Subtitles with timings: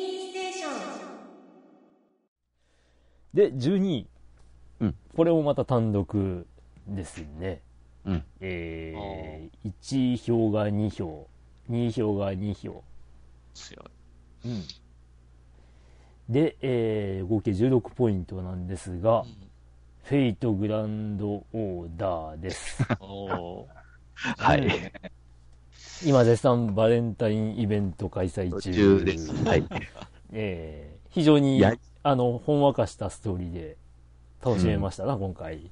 [0.00, 0.72] ステーション
[3.34, 4.06] で、12位。
[4.80, 6.46] うんこれもまた単独
[6.86, 7.60] ですね。
[8.06, 8.24] うん。
[8.40, 11.28] えー、1票が2票、
[11.68, 12.82] 2票が2票。
[13.54, 13.82] 強
[14.44, 14.48] い。
[14.48, 14.64] うん。
[16.28, 19.24] で、えー、合計16ポイントなんですが、
[20.04, 22.82] フェイトグランドオーダーです。
[23.00, 23.66] おー
[24.38, 24.92] はい。
[26.04, 29.32] 今絶賛バレンタインイベント開催途中中です。
[29.44, 29.64] はい。
[30.32, 31.74] えー非常にや、
[32.04, 33.76] あの、ほんわかしたストーリーで
[34.44, 35.70] 楽しめましたな、今回。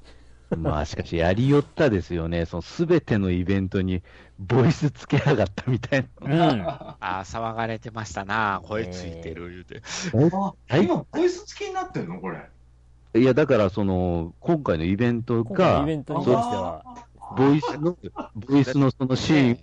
[0.57, 2.45] まあ、しかし、やりよったですよね。
[2.45, 4.03] そのすべてのイベントに、
[4.39, 6.33] ボイスつけやがったみたいうん。
[6.41, 8.61] ああ、騒がれてましたな。
[8.65, 9.83] 声ついてる言うて。
[10.31, 10.55] な。
[10.69, 12.21] あ、今、ボイス付きになってんの？
[12.21, 12.49] これ。
[13.15, 16.83] いや、だから、その、今回のイベントがイベ、ントに関しては、
[17.37, 17.97] ボイスの、
[18.35, 19.59] ボイスのそのシーン、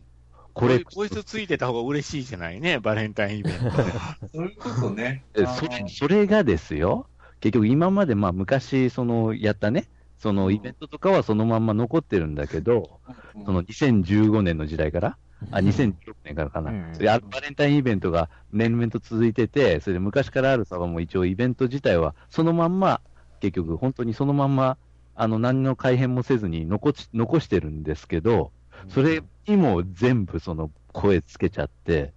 [0.56, 3.60] これ、ボイスついてた方が嬉しいじゃないね、バレンタインイベント。
[4.34, 5.26] そういうことね。
[5.36, 7.08] えそれ、それがですよ、
[7.42, 13.02] 結局今までまあ昔、その、やったね、そのイベントとかはそのまんま残ってるんだけど、
[13.46, 15.18] その2015年の時代から、
[15.52, 16.72] あ、2016年からかな。
[16.72, 16.96] うん。
[16.96, 23.02] それあバレンタインイベントが年々と続いてて、それで昔からあるサバも一応イベント自体はそのまんま、
[23.42, 24.78] 結局本当にそのまんま、
[25.16, 28.52] あの、何の改変もせずに残し、残してるんですけど、
[28.88, 32.14] それにも全部その声つけちゃって、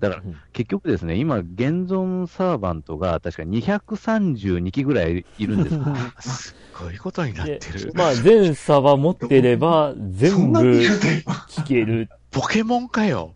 [0.00, 5.70] だからうん結局ですね、今、現存サーバントが確か232機ぐらいいるんで
[6.20, 6.48] す。
[6.48, 7.92] すっごいことになってでる。
[7.94, 10.60] まあ、全サバ持ってれば、そ全部。
[10.60, 12.10] 聞ける。
[12.30, 13.34] ポケモンかよ。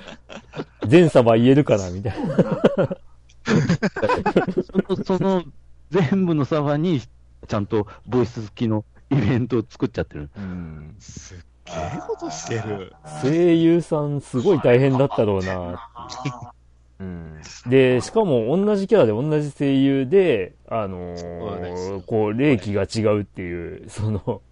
[0.86, 2.36] 全サバ言えるかな、みたいな。
[4.64, 5.44] その、その
[5.90, 7.00] 全部のサーバーに、
[7.46, 10.30] ちゃんとボイス付きのイベントを作っちゃってる。
[10.36, 12.92] うんすっげえことしてる。
[13.22, 15.88] 声優さんすごい大変だったろうな。
[17.00, 24.42] うん、で、しかも同じキャラで同じ声優で、あのーこう、霊気が違うっていう、その、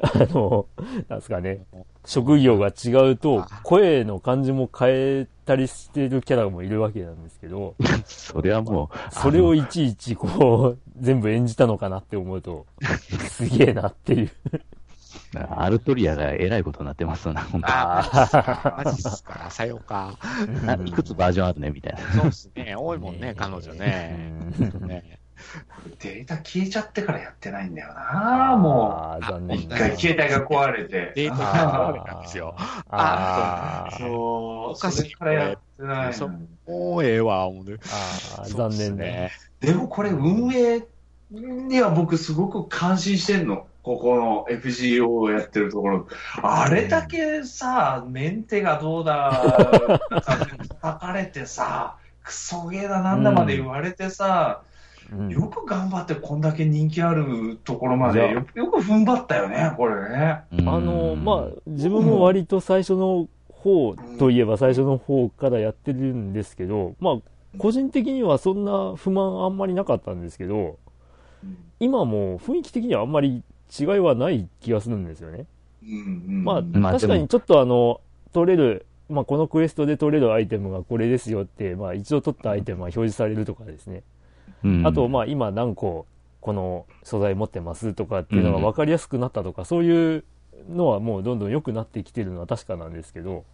[0.00, 0.66] あの、
[1.08, 1.64] なんですかね、
[2.04, 4.88] 職業が違うと、声の感じも変
[5.22, 7.74] えたりしてるキャラもいるわけなんですけど、
[8.04, 12.66] それはもう、それをいちいちこう、全部演じたのかなって思うと、
[13.28, 14.30] すげえなっていう。
[15.50, 19.50] アルトリアがえらいことになってますな、本当ああ、マジっすか。
[19.50, 20.16] さようか。
[20.64, 21.98] ないくつバージョンあるね、みたいな。
[22.12, 22.74] そうっすね。
[22.76, 24.42] 多いもんね、彼女ね。
[24.86, 25.18] ね
[26.00, 29.24] データ消えちゃってからやってないんだよな、もう。
[29.24, 31.12] 残念一回携帯が壊れて。
[31.14, 32.54] データが壊れたんですよ。
[32.90, 36.20] あーそう、おかしいからやってない。
[36.66, 37.72] もうええわ、思うて。
[37.74, 39.30] あー、そうっす残念ね。。
[39.60, 40.84] でもこれ運営
[41.30, 43.66] には僕すごく感心してんの。
[43.88, 46.06] ここの FGO をやってるところ。
[46.42, 49.32] あれだけさ、メンテがどうだ、
[50.82, 54.60] なんかれてさ、クソゲーだなんだまで言われてさ、
[55.10, 55.30] うん。
[55.30, 60.42] よく頑張ってこんだけ人気あるところまでよよく踏ん張ったよね、これね。
[60.52, 67.16] あの、まあ、自分も割と最初の方といえば最初の方からやってるんですけど、まあ、
[67.56, 70.76] 個人的にはそんな不満あんまりなかったんですけど、
[71.80, 73.42] 今も雰囲気的にはあんまり
[73.78, 75.46] 違いはない気がするんですよね。
[75.82, 75.92] うんう
[76.32, 76.44] ん。
[76.44, 78.00] まあ、まあ確かにちょっとあの、
[78.32, 84.02] 取れる、まあ、このクエストで取れるアイテムがこれですよって、まあ、一度取ったアイテムは表示されるとかですね。
[84.64, 84.86] うん。
[84.86, 86.06] あと、まあ、今何個、
[86.40, 90.24] この素材持ってますとかっていうのが分かりやすくなったとか、そういう
[90.70, 93.44] のはもうどんどん良くなってきてるのは確かなんですけど、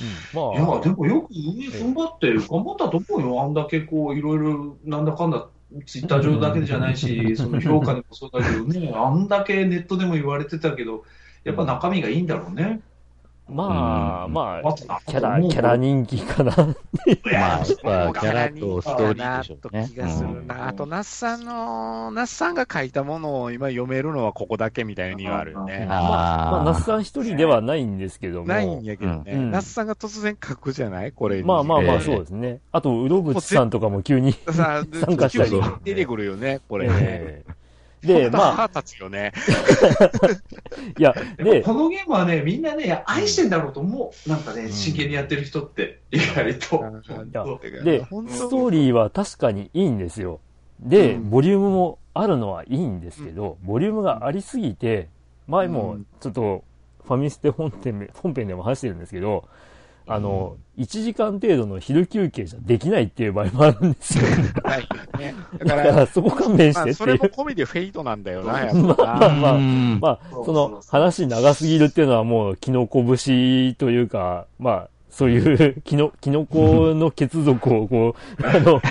[0.00, 0.28] うん。
[0.32, 3.42] まあ、いや、でもよく運営踏ん張って頑張ったと思うよ。
[3.42, 5.48] あんだけこう、いろいろ、なんだかんだ、
[5.86, 11.04] ツイッター上だけじゃないし、 その評価でもそうだけどね、あんだけネットでも言われてたけど、
[11.44, 12.80] やっぱ中身がいいんだろうね。
[13.46, 16.52] まあ、うんまあ、まキャラ、キャラ人気かな。
[16.56, 16.66] まあ、
[17.32, 17.66] やっ
[18.12, 19.88] ぱキャラとストーリーでしょうね。
[19.92, 20.68] 気がするな。
[20.68, 25.84] あと、ナッさんの、ナッさんが書いたものを今読めるのはここだけみたいにはあるよね。
[25.86, 28.46] まあ、あ那須さん一人ではないんですけども。
[28.48, 29.32] ないんやけどね。
[29.32, 31.12] うんナッさんが突然書くじゃない？
[31.12, 31.42] これに。
[31.44, 32.60] まあまあまあ、ええそうですね。
[32.72, 34.32] あと、うろぶちさんとかも急に。
[34.50, 34.86] 参
[35.16, 37.42] 加したり出てくるよね、これね。
[38.06, 39.32] ええで、まあ、腹立つよね。
[40.98, 44.28] いや、で、このゲームはね、みんなね、愛してんだろうと思う。
[44.28, 46.84] なんかね、真剣にやってる人って、意外と。
[47.32, 47.44] や
[47.82, 50.40] で、ストーリーは確かにいいんですよ。
[50.80, 51.30] で、うん。
[51.30, 55.08] ボリュームもあるのはいいんですけど、ボリュームがありすぎて、
[55.46, 56.64] 前もちょっと
[57.06, 59.48] ファミステ本編本編でも話してるんですけど、
[60.06, 64.24] あの、1時間程度の昼休憩じゃできないっていう場合もあるんですよ。
[64.64, 65.34] はいね。
[65.58, 67.18] だだか、かららそこ勘弁しまあ、てっていうそれも。
[67.34, 69.26] 込みでフェイトなんだよな、 やっまぱな。
[69.26, 78.82] あまあ、うんまあ、その話長すぎるっていうのはもう、キノコ節というか、まあ、そういうキノ、キノコの血族をこう、 あの、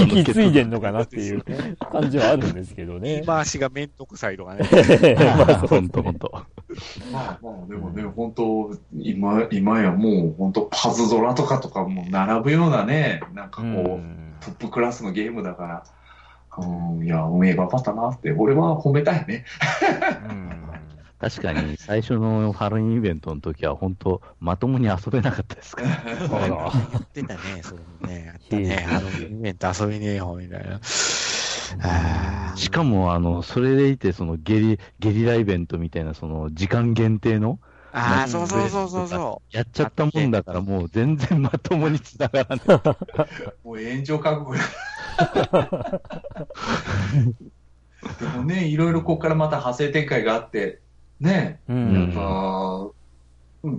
[0.00, 1.44] 引き継いでんのかなっていう
[1.92, 3.26] 感じはあるんですけどね言い。
[3.26, 4.64] 回しがめんどくさいとかね。
[5.38, 6.32] まあそうほんとほんと。
[7.12, 15.84] まあまあ、でもね、本当今、今やもう本当パズドラとかとかも並ぶようなね、なんかこう、うんトップクラスのゲームだから、
[16.56, 19.44] うん、いや、運営頑張ったなって、俺は褒めたいね。
[20.28, 20.60] うん
[21.20, 25.88] 確かに最初のハロウィンイベントの時は本当まともに遊べなかったですから。
[25.90, 28.32] あら言ってたね、それもね。
[28.34, 30.80] あったね、ハロウィンイベント遊びねえよ、みたいな。
[32.54, 37.60] しかも、あの、それでいて、そのゲリ、ゲリライベントみたいな、その時間限定の、
[37.92, 42.60] あー、そうそうそうそうそやっちゃったもんだから、もう全然まともに繋がらない。
[43.62, 44.60] もう炎上覚悟や。
[48.18, 50.82] でもね、いろいろここからまた派生展開があって、
[51.20, 52.12] ね、ううんん。
[52.16, 52.90] あー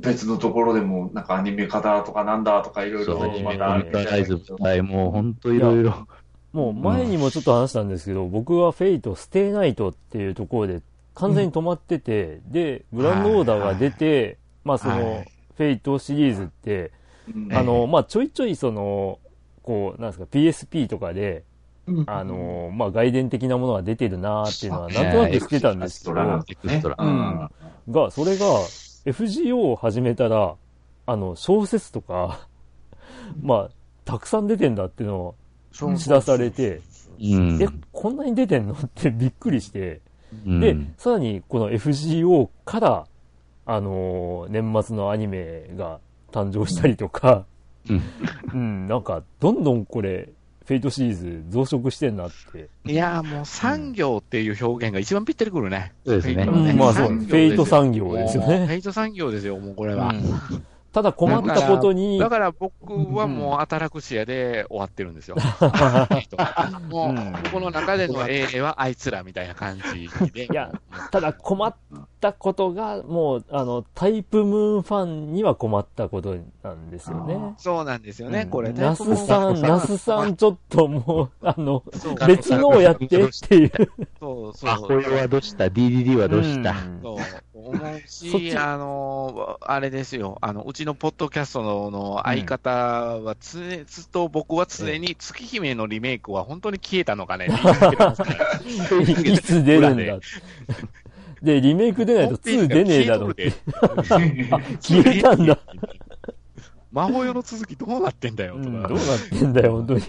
[0.02, 6.08] 別のところでも、なんかアニメ化だとかなんだとかいろいろそう、まウたルトラライズ舞台もう本当いろいろ。
[6.54, 10.82] もう前にもちょっと話したんですけど、僕はフェイト、ステイナイトっていうところで
[11.16, 15.32] 完全に止まってて、で、グランドオーダーが出て、まあその、はい。
[15.56, 16.92] フェイトシリーズって、
[17.34, 17.54] うん。
[17.54, 19.20] あの、まあちょいちょいその、
[19.64, 21.44] こう、なんですか、PSP とかで、
[21.88, 22.04] うん。
[22.08, 26.16] あの、まあ外伝的なものが出てるなーっていうのは、なんとなく知ってたんですけど、
[27.90, 28.46] が、それが
[29.06, 30.56] FGO を始めたら、
[31.06, 32.48] あの、小説とか、
[33.42, 33.70] まあ、
[34.06, 35.41] たくさん出てんだっていうのをう。
[35.72, 36.82] 知らされて、
[37.20, 37.62] うん。
[37.62, 38.74] え、こんなに出てんの？
[38.74, 40.02] って びっくりして、
[40.46, 40.60] うん。
[40.60, 43.06] で、さらにこの FGO から、
[43.66, 46.00] あのー年末のアニメが
[46.32, 47.46] 誕生したりとか、
[47.90, 48.02] うん。
[48.54, 50.30] うん、なんか、どんどんこれ、
[50.66, 52.70] フェイトシリーズ増殖してんなって。
[52.86, 55.92] いやーもう産業っていう表現が一番ぴったりくるね。
[56.06, 56.34] そうですね。
[56.36, 58.68] フェイトのうんまあそう、フェイト産業ですよもうフね。
[58.74, 60.14] ェイト産業ですよ、もうこれは。
[60.96, 65.38] うんただ困ったことに、だから僕はもうアタラクシアで終わってるんですよ。
[66.90, 70.46] もう、うんこの中での A はあいつらみたいな感じで。
[70.46, 70.72] いや、
[71.12, 71.74] ただ困っ
[72.20, 77.54] たことが、もう、あの、タイプムーンファンには困ったことなんですよね。
[77.58, 78.82] そうなんですよね、うんこれね。
[78.82, 83.72] ナスさん、ナスさん、ちょっともう、あの、そう別のをやってっていう。
[84.20, 84.70] そうそう。
[84.70, 86.72] アホヨはどうした ?DDD はどうした？
[86.72, 87.18] うんそう、
[87.70, 98.60] 思うし、あの、あれですよ、あの、うちのポッドキャストのの相方は常、ずっと僕は常に月姫のリメイクは本当に消えたのかねって言ってますから。
[99.34, 100.20] いつ出るんだ。
[101.42, 103.52] で、リメイク出ないと2出ねえだろって。
[104.80, 105.58] 消え たんだ。
[106.92, 108.68] 魔法用の続きどうなってんだよ、とか。
[108.68, 110.02] うんどうなってんだよ、本当に。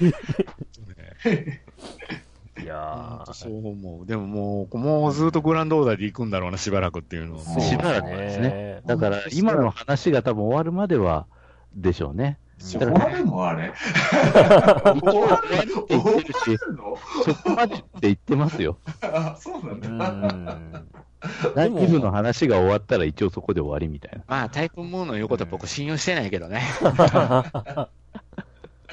[2.61, 4.07] いやそう思う。
[4.07, 7.41] でももう、もうずっとグランドオーダーで行くんだろうな、しばらくっていうのは。
[7.61, 8.83] しばらくですね。
[8.85, 11.27] だから、今の話が多分終わるまでは、
[11.75, 12.39] でしょうね。
[12.59, 13.73] そこまでもあれ
[14.23, 16.97] 終わるって言ってるし、の？
[17.25, 18.77] そこまでって言ってますよ。
[19.01, 20.09] あ、そうなんうだ。
[20.11, 20.87] ん。
[21.55, 24.25] ライブの話が終わったら一応そこで終わりみたいな。
[24.27, 26.63] まあ、タイプムーンの言うことは僕信用してないけどね。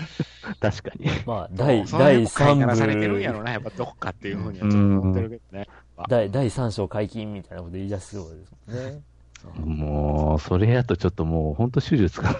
[0.59, 1.07] 確かに。
[1.25, 5.67] まあ、第、その辺第も飼いならされてるん3やろ部、な、やっぱどっかっていうふうにはちょっと思ってるけどね。
[6.07, 9.01] 第、第3章解禁みたいなこと言い出しそうですもんね。
[9.85, 12.37] もう、それやとちょっともう、ほんと手術か。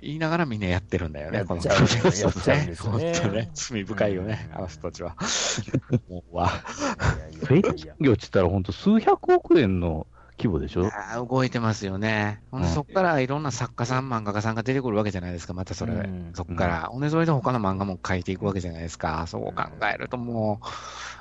[0.00, 3.50] 言いながらみんなやってるんだよね、このやっちゃう本当ね。
[3.54, 5.16] 罪深いよね、あの人たちは。
[6.08, 6.48] もうわ。
[6.48, 10.06] フェイト産業って言ったらほんと数百億円の
[10.38, 10.88] 規模でしょ？
[11.28, 12.40] 動いてますよね。
[12.50, 15.92] ほんで、うんそっからいろんな作家さん、漫画家さんが出てくるわけじゃないですか、またそれ。
[15.92, 16.80] うんそっから。
[16.90, 19.26] ほんで、それで他の漫画も書いていくわけじゃないですか。
[19.26, 20.60] そう考えるとも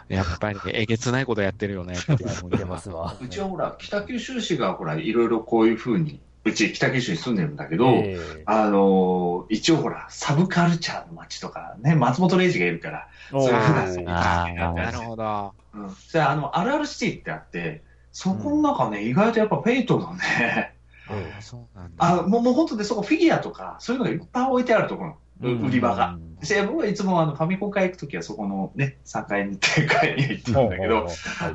[0.09, 3.15] う、やっぱりえげつないことやってるよねっていうふうに出ますわ。
[3.21, 15.53] うちはほら、北九州市がほら、いろいろこういうふうに、うち北九州に住んでるんだけど、ええあのー一応ほら、サブカルチャーの街とかね、松本零士がいるから、おそういうふうななるほど。
[15.73, 15.89] うん。
[15.89, 17.83] それあの、あるあるシティってあって、
[18.19, 20.73] そこの中ね、意外とやっぱフェイトのね、
[21.11, 22.03] えあそうなんだ。
[22.03, 26.15] あもうもう本当でそこフィギュアとか、そういうのがいっぱい置いてあるところ、えう売り場が。
[26.15, 26.35] うん。
[26.35, 31.07] で僕はいつもあのファミコン会行くときはそこのね、3階にって階に行ってたんだけど、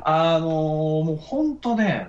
[0.05, 2.07] あのーもう本当ね、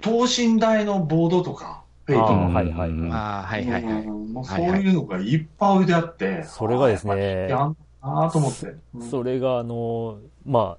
[0.00, 2.88] 等身大のボードとか、フェイトあのーはいはい。
[2.88, 4.02] うんああ、はいはいはい。
[4.04, 4.32] うん。
[4.32, 8.74] もうそういうのがいっぱい置いてあって、それがですねあーやっぱやんなーと思って。
[8.94, 9.10] うん。
[9.10, 10.78] それが、あの、ま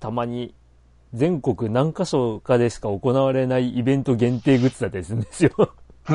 [0.00, 0.54] たまに、
[1.14, 5.50] 全国何箇所かでしか行われないイベント限定グッズだったりするんですよ。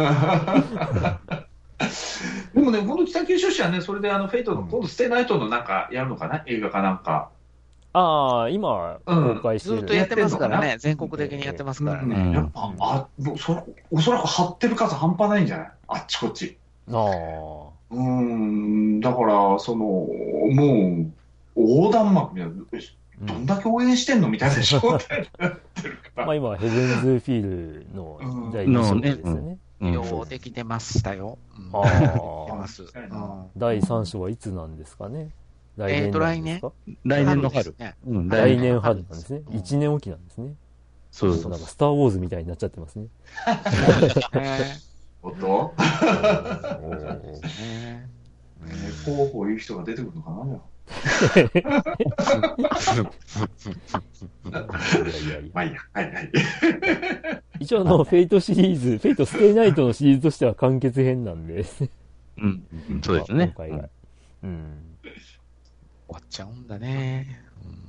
[2.54, 6.44] でもね、本当北九州市はね、それであの、フェイトの、今度ステイナイトのなんかやるのかな？
[6.46, 7.30] 映画かなんか。
[7.94, 9.78] ああ、今、うん公開してる。
[9.78, 10.78] ずっとやってますからやね。
[10.78, 12.32] 全国的にやってますからうんね。
[12.34, 13.08] やっぱ、あ、
[13.38, 15.72] そ、おそらく貼ってる数半端ないんじゃない？
[15.88, 16.58] あっちこっち。
[16.92, 17.02] ああ。
[17.92, 20.08] うーん、だから、その、も
[21.58, 22.78] う、横断幕みたいな、え
[23.22, 26.26] どんだけ応援してんのみたいな状態になってるから。
[26.26, 29.58] まあ今、ヘブンズフィールの第2章ですよね。
[30.30, 31.38] できてましたよ。
[31.58, 31.70] うん。
[31.74, 35.32] ああ第3章はいつなんですかね？
[35.78, 36.72] 来年なんですか、
[37.06, 37.42] 来年？
[37.42, 37.76] の春。
[37.78, 37.96] 来
[38.30, 38.62] 来年。
[38.62, 39.42] 年春なんですね。
[39.48, 39.56] うん。
[39.58, 40.54] 1年おきなんですね。
[41.12, 43.08] そうそうなんか、スター・ウォーズみたいになっちゃってますね。
[44.34, 44.70] ね。
[45.24, 45.74] おっと？
[47.62, 48.08] ね。
[49.06, 51.50] 候補いう人が出てくるのかなじゃあい
[55.08, 55.50] やいやいや。
[55.54, 55.80] まあいいや。
[55.94, 56.32] はいはい。
[57.60, 61.66] 一応あの、フェイトシリーズ、フェイトステイナイトのシリーズとしては完結編なんで。
[62.38, 63.54] うん、うんそうですね。
[63.56, 63.90] 今回が。
[64.44, 64.98] うん。
[65.04, 65.12] 終
[66.10, 67.44] わっちゃうんだね。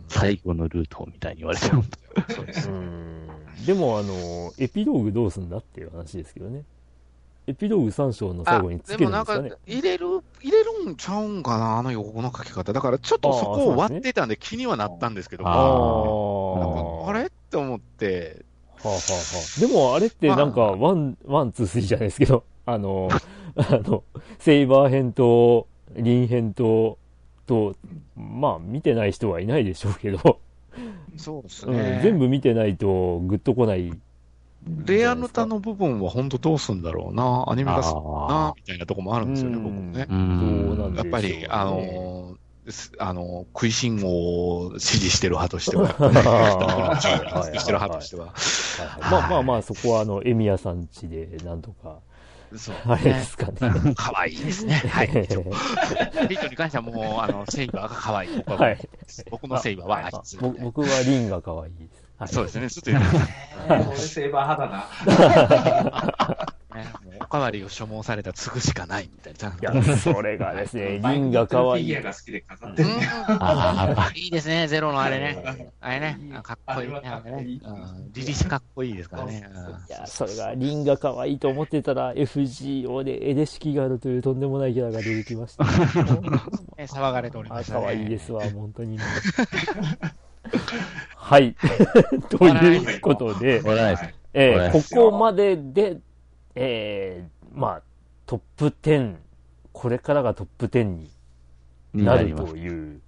[0.09, 1.85] 最後のルートみたいに言われても。
[2.29, 2.73] そうですう。
[2.75, 3.27] ん。
[3.67, 6.65] でもあの、エピローグどうすんだっていう話ですけどね。
[7.47, 10.07] エピローグ3章の最後につけるんですかねでもなんか。、入れる、
[10.41, 12.73] 入れるんちゃうんかな、あの予告の書き方。
[12.73, 15.57] だからちょっとそこを割ってたんで気にはなったんですけど、ああ
[16.57, 16.61] あ。
[16.61, 17.27] なんかあれ？
[17.27, 18.45] って思って、
[18.83, 19.19] はあ、はあは
[19.59, 23.09] あ、でもあれってなんか、ワン、ワン、ツー、スリーじゃないですけど、あの、
[23.57, 24.05] あの、
[24.39, 26.99] セイバー編と、凛編と、
[27.47, 27.75] と、
[28.17, 30.39] まあ、見てない人はいないでしょうけど、
[31.17, 32.01] そうですうんね。
[32.03, 33.93] 全部見てないと、グッとこない。
[34.67, 40.97] レアルタの部分は本当どうすんだろうな、アニメ化するなあ、みたいなとこもあるんですよね、うん僕もね。
[40.97, 42.37] やっぱり、あの
[42.69, 45.89] すあの、食いしん坊を支持してる派としては、
[47.01, 48.33] してる派としては。
[49.11, 51.99] まあまあまあ、そこはあの、エミヤさんちで、なんとか、
[52.57, 53.95] そうあれですかね。
[53.97, 54.75] 可愛いですね。
[54.89, 55.09] はい。
[55.09, 58.37] ピートに関してはもう、あの、セイバーが可愛い。
[58.37, 58.79] 僕ははい。
[59.31, 60.23] 僕のセイバーは
[60.61, 62.02] 僕はリンが可愛いです。
[62.23, 62.29] はい。
[62.29, 66.47] そうですね、ずっと言ってます俺セーバー派だな。
[66.75, 66.87] ね。
[67.05, 69.75] もうおかわりを所望されたら継ぐしかないみたいな。
[69.75, 72.03] いや、 それがですね、リンが可愛いフィギュア。
[72.03, 72.89] が好きで飾ってる
[74.15, 75.73] いいですね、ゼロのあれね。
[75.81, 77.01] あれね、あかっこいいね。
[77.01, 79.45] ねうんリリースかっこいいですからね。
[79.89, 85.65] いや、それが、リンが可愛いと思ってたら、FGO でエデシキガルというとんでもないキャラが出てきました。
[86.77, 87.81] ね騒がれておりあましたね。
[87.83, 89.03] 可愛いですわ、本当にね。
[91.17, 91.55] はい。
[92.29, 93.63] ということで。
[94.35, 95.99] えここまでで、
[96.55, 97.83] えーまあ、
[98.27, 99.17] トップ10、
[99.73, 101.11] これからがトップ10に
[101.93, 102.35] になる。
[102.35, 103.01] という、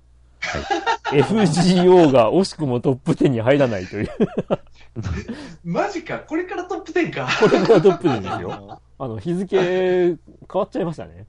[1.13, 4.09] FGO が惜しくもトップ10に入らないという、
[5.65, 7.29] マジか、これからトップ10か。
[7.41, 8.81] これがトップ10ですよ。
[8.99, 10.19] あの、日付変
[10.53, 11.27] わっちゃいましたね。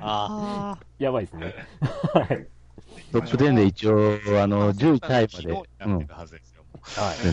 [0.00, 1.54] あ やばいですね。
[2.14, 2.46] はい。
[3.20, 6.06] トップ10で一応、あの、10位タイまで、うんで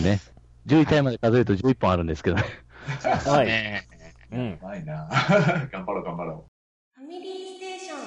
[0.00, 0.20] ね。
[0.66, 2.44] 10位タイまで数えると11本あるんですけどね。
[3.26, 3.46] はい。
[3.46, 3.86] ね
[4.32, 4.56] うんや。
[4.62, 5.08] ばいな。
[5.70, 6.46] 頑張ろう、頑張ろ
[6.94, 8.00] ファミリーステーショ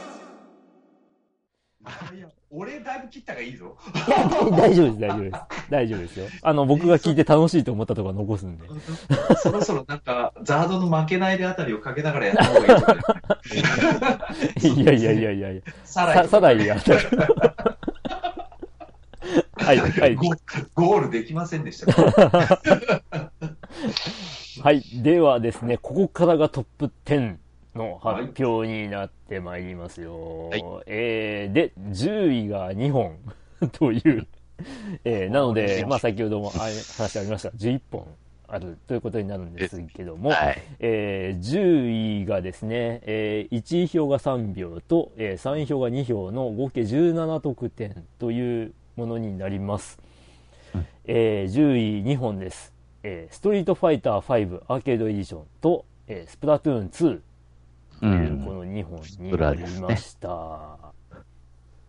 [2.33, 3.75] ン俺だいぶ切ったがいいぞ。
[4.55, 5.37] 大丈夫です、大丈夫です。
[5.69, 6.27] 大丈夫ですよ。
[6.41, 8.65] あの、僕が聞いて楽しいと思ったところは残すんで。
[9.37, 12.59] そろそろなんか、ザードの負けないであたりをかけながらやった方が
[14.61, 14.81] いい。
[14.81, 15.61] いやいやいやいやいや。
[15.83, 16.93] さ、さらにさらにやった。
[19.65, 20.15] はい、はい。
[20.15, 20.29] ゴ
[20.73, 21.91] ゴールできませんでした。
[24.63, 24.81] はい。
[25.01, 27.35] ではですね、ここからがトップ10
[27.77, 30.49] の発表になってまいりますよ。
[30.49, 33.17] はいえー、で、10位が2本
[33.71, 34.27] という、
[35.03, 36.59] えー、なので、まあ先ほどもあ
[36.97, 38.05] 話ありました、11本
[38.47, 40.61] あるということになるんですけども、はい。
[40.79, 49.99] えー10位がですね、えー1位票が3票と、えー3位票が2票の合計17得点というものになります。
[50.73, 52.73] うんえー10位2本です。
[53.03, 57.23] えーストリートファイター5アーケードエディションと、えースプラトゥーン2う
[57.99, 58.55] というこん。
[58.55, 60.77] の2本になりました。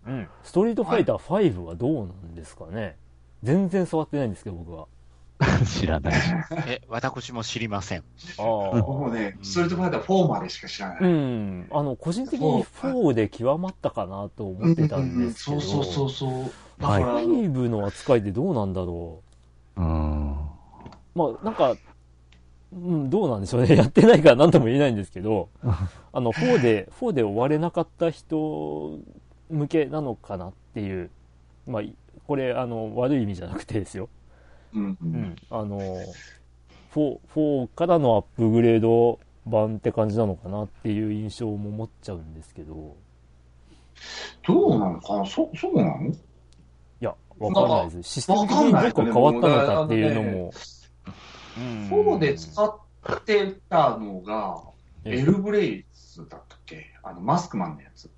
[0.07, 0.29] うん。
[0.43, 2.97] ストリートファイター5はどうなんですかね？
[3.43, 4.87] 全然触ってないんですけど、僕は。
[5.65, 6.15] 知らない。
[6.67, 8.01] え、私も知りません。
[8.01, 8.03] あ
[8.39, 10.99] 僕もね、ストリートファイター4までしか知らない。
[11.01, 16.83] うん、あの、個人的に4で極まったかなと思ってたんですけど、そうそうそうそう。
[16.83, 19.23] だはいから、5の扱いでどうなんだろ
[19.77, 19.81] う？
[19.81, 20.33] ん。
[20.33, 21.19] う。
[21.19, 21.77] まあ、なんか、
[22.73, 23.77] うん、どうなんでしょうね。
[23.77, 28.99] やってないから何とも言えないんですけど、 あの、4で、4で終われなかった人
[29.49, 31.11] 向けなのかなっていう、
[31.67, 31.83] まあ、
[32.27, 34.09] これ、あの、悪い意味じゃなくてですよ。
[34.75, 35.37] うんううんん。
[35.51, 35.81] あの、
[36.95, 42.97] 4、4からのアップグレード版って感じなのかなっていう印象も持っちゃうんですけど、
[44.47, 45.27] どうなのかな？
[45.27, 46.09] そそうなの？
[46.09, 46.15] い
[47.01, 48.11] や、わかんないです。
[48.11, 50.53] システム的にどっか変わったのかっていうのも。
[51.91, 54.63] 4で使ってたのが、
[55.05, 56.93] ええエルブレイズだったっけ？
[57.03, 58.11] あの、マスクマンのやつ。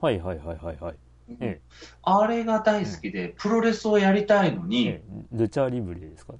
[0.00, 0.94] はいはいはいはいはい。
[1.40, 1.60] ええ。
[2.02, 6.34] あれが大好きで、プロレスをやりたいのに、えルチャリブレですか？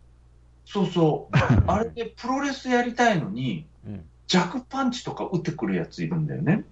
[0.64, 1.36] そうそう、
[1.66, 4.04] あれでプロレスやりたいのに、うん。
[4.26, 6.64] 弱パンチとか打ってくるやついるんだよね。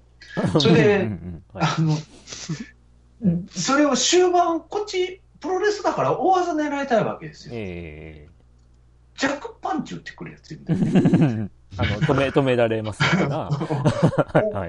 [0.59, 1.11] それで
[1.55, 1.95] あの、
[3.50, 7.55] それを終盤、こっち、プロレスだから大技狙いたいわけですよ。
[7.55, 8.26] え
[9.16, 11.50] 弱パンチ打ってくるやついるんだよね。
[11.50, 13.38] え あの、止め、止められますから。
[13.49, 14.69] はい。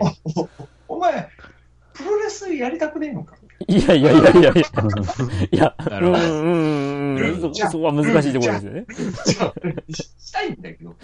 [0.87, 1.29] おお前、
[1.93, 3.35] プロレスやりたくねえのか？
[3.67, 4.51] いやいやいやいやいや。
[5.51, 7.41] いや、なるほどうんうんうん。
[7.53, 8.85] そ、そこは難しいところですよね。
[9.89, 10.95] したいんだけど。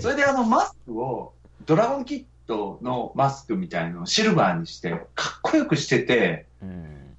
[0.00, 1.32] それであのマスクを、
[1.64, 7.16] ドラゴンキッドのマスクみたいのをシルバーにして、かっこよくしてて、うん。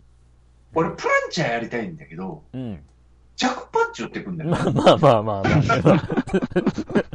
[0.73, 2.79] 俺プランチャーやりたいんだけど、うん。
[3.97, 4.49] 弱パンチ打ってくんだよ。
[4.49, 5.43] まあまあまあまあまあ。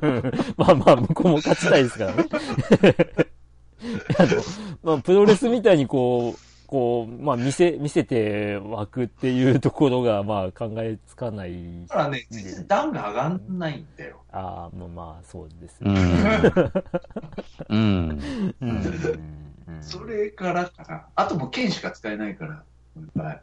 [0.03, 2.27] うんまあ まあ、向こうも勝ちたいですからね。
[4.19, 4.29] あの、
[4.83, 11.87] まあ、プロレスみたいにこう、こう、まあ、見せ、見せて湧くっていうところが、まあ、考えつかない。
[11.87, 14.23] だからね、全然段が上がんないんだよ。
[14.33, 16.01] ああ、まあまあ、そうですうね。
[16.01, 16.73] ん。
[17.69, 18.53] うん。
[18.61, 18.71] うん。
[18.71, 19.43] うん
[19.81, 21.07] それからかな。
[21.17, 22.63] あともう剣しか使えないから。
[23.23, 23.41] はい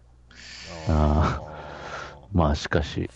[0.87, 1.41] あ
[2.33, 3.09] まあしかし、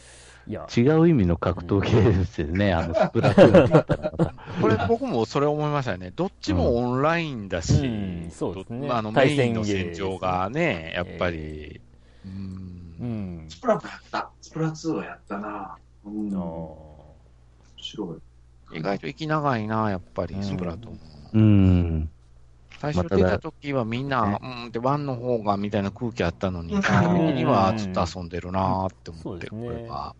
[0.45, 4.33] いや、違う意味の格闘系ですよね、 あのスプラトゥーンだったらまた。
[4.61, 6.11] これ僕もそれ思いましたよね。
[6.15, 7.89] どっちもオンラインだし、う
[8.27, 11.81] んそうですねまあ、あのメインのゲー戦場がね、やっぱり、
[12.25, 13.45] うんうん。
[13.49, 14.31] スプラもやった。
[14.41, 15.77] スプラ2はやったな。
[16.05, 16.33] うん。
[16.33, 17.15] あ面
[17.77, 18.15] 白
[18.73, 18.77] い。
[18.77, 20.99] 意外と息長いな、やっぱりう、んスプラトゥーン。
[21.33, 22.09] うん。
[22.83, 26.81] 最初出た時はみんな、うん、で、ワンの方がみたいな空気あったのに、うん。
[26.81, 30.13] 基本的にはずっと遊んでるなって思って、これは。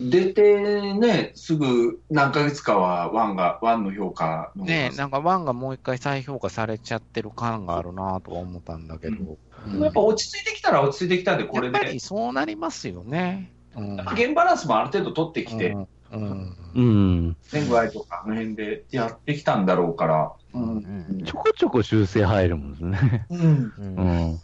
[0.00, 9.38] 出てね、すぐ何ヶ月かはワンが、ワンの評価のねえ、なんかワンがもう一回再評価されちゃってる感があるなとは思ったんだけど。
[9.66, 9.82] うん。
[9.82, 11.74] やっぱ落ち着いてきたら落ち着いてきたんで、これで。
[11.74, 13.50] やっぱり、そうなりますよね。
[13.76, 13.96] うん。
[13.96, 15.76] ゲームバランスもある程度取ってきて、
[16.12, 16.20] うん。
[16.20, 16.56] うん。
[16.74, 17.36] うん。
[17.52, 19.66] 年具合とかあの辺でやってきたん。
[19.66, 20.76] だろうから、うん。
[21.10, 21.24] うん。
[21.24, 22.72] ちょこちょこ修正入るもん。
[22.72, 23.26] ですね。
[23.30, 23.72] うん。
[23.78, 23.82] う。
[23.82, 24.40] ん。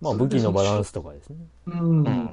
[0.00, 1.36] まあ、武器のバランスとかですね。
[1.66, 1.80] うん。
[2.06, 2.30] うん。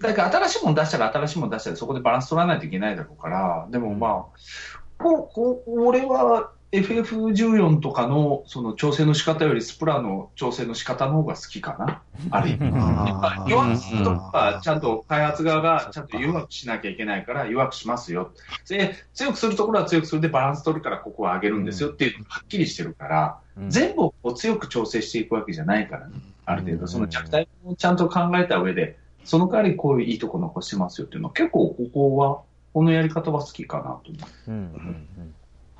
[0.00, 12.02] だから新しいもの出したら新しいもの出したらそこでバランス取らないといけないだろうから、でもまあ、ここ俺は FF14 とかのその調整の仕方よりスプラの調整の仕方の方が好きかな？
[12.30, 13.50] ある意味。
[13.50, 18.32] 弱くするとうんか、ちゃんと開発側がちゃんと弱くしなきゃいけないから弱くしますよ。
[18.68, 26.14] で、強くするところは強くするでバランス取るからここは上げるんですよっていうはっきりしてるから、うん全部を強く調整していくわけじゃないからね。
[26.44, 34.50] ある程うん度、その弱体をちゃんと考えた上で、その代わりこういういいとこ残してますよっていうのは、結構ここは、このやり方は好きかなと思う。
[34.50, 35.08] うん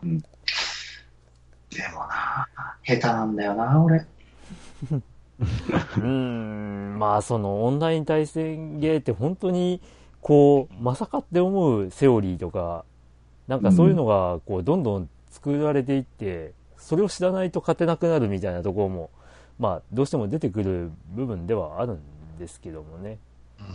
[0.05, 0.25] うん
[1.75, 2.49] でもな
[2.85, 4.07] 下手なんだよな俺。
[4.93, 5.03] うん
[5.99, 9.81] うんまあそのオンライン対戦ゲーって本当に
[10.21, 12.85] こうまさかって思うセオリーとか
[13.49, 19.11] なんかそういうのがこうどんどん作られていってそれを知らないと勝てなくなるみたいなところも
[19.59, 21.99] まあどうしても出てくる部分ではあるん
[22.39, 23.19] ですけどもね、
[23.59, 23.67] うん、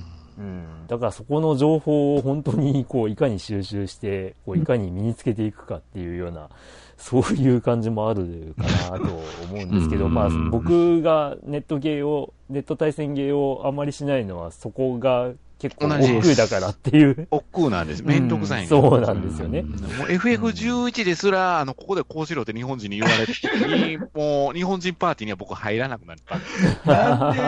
[0.88, 6.50] だからそこの情報を本当にこういかに収集してこういかに身につけていくかっていうような
[6.98, 10.14] そういう感じもあるかなと思うんですけど、うん。
[10.14, 17.28] まあ僕がネットゲーを、ネット対戦ゲーをあまりしないのはそこが結構億劫だからっていう。
[17.32, 18.02] 億劫なんです。
[18.04, 19.64] めんどくさいそうなんですよね。
[19.64, 26.38] もう FF11 ですら、あの、ここでこうしろって日本人に言われた時に、もう日本人パーティーには僕入らなくなった。
[26.38, 26.88] んです。
[26.88, 27.42] なんで？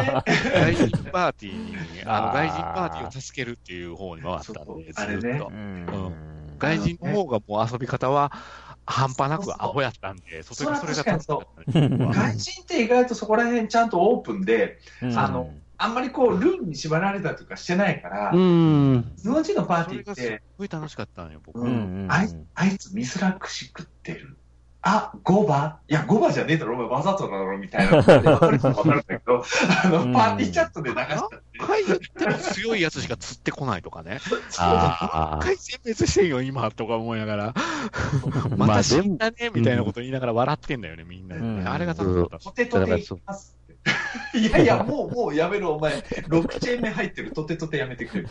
[0.75, 5.47] 外人パーティーに、あの、外人パーティーを助けるっていう方に回ったんで、ずっと。
[5.47, 5.87] うん。
[6.59, 8.31] 外人の方がもう遊び方は
[8.85, 11.17] 半端なくアホやったんで、それがそれ外
[12.37, 15.17] 人って意外とそこら辺ちゃんとオープンで、うん。
[15.17, 15.49] あの
[15.83, 19.13] あんまりこう、ルールに縛られたりとかしてないから、うん。
[19.21, 21.59] 日本人のパーティーって、ごい楽しかったのよ、僕。
[21.59, 24.37] ううんんあいあいつミスラックシ食ってる。
[24.83, 25.77] あ、ゴバ？
[25.87, 27.97] いや、ゴバじゃねえだろ、お前わざとだろ、みたいな。
[27.97, 28.17] わか
[28.49, 29.43] る人わかるんだけど、
[29.83, 31.59] あの、うんパーティーチャットで流しちゃって。
[31.59, 34.19] 海外っても強いやつしか釣ってこないとかね。
[34.57, 35.43] ああ。
[35.43, 37.53] 回全滅してんよ、今、とか思いながら。
[38.57, 42.39] また死んだね、みたいなこと言いながら笑ってんだよね、みんなあれが楽しかった。
[42.39, 43.55] トテトテいきます。
[44.33, 45.93] いやいや、 もう、もうやめろ、お前。
[45.97, 48.25] 6チェーン目入ってる、トテトテやめてくれ。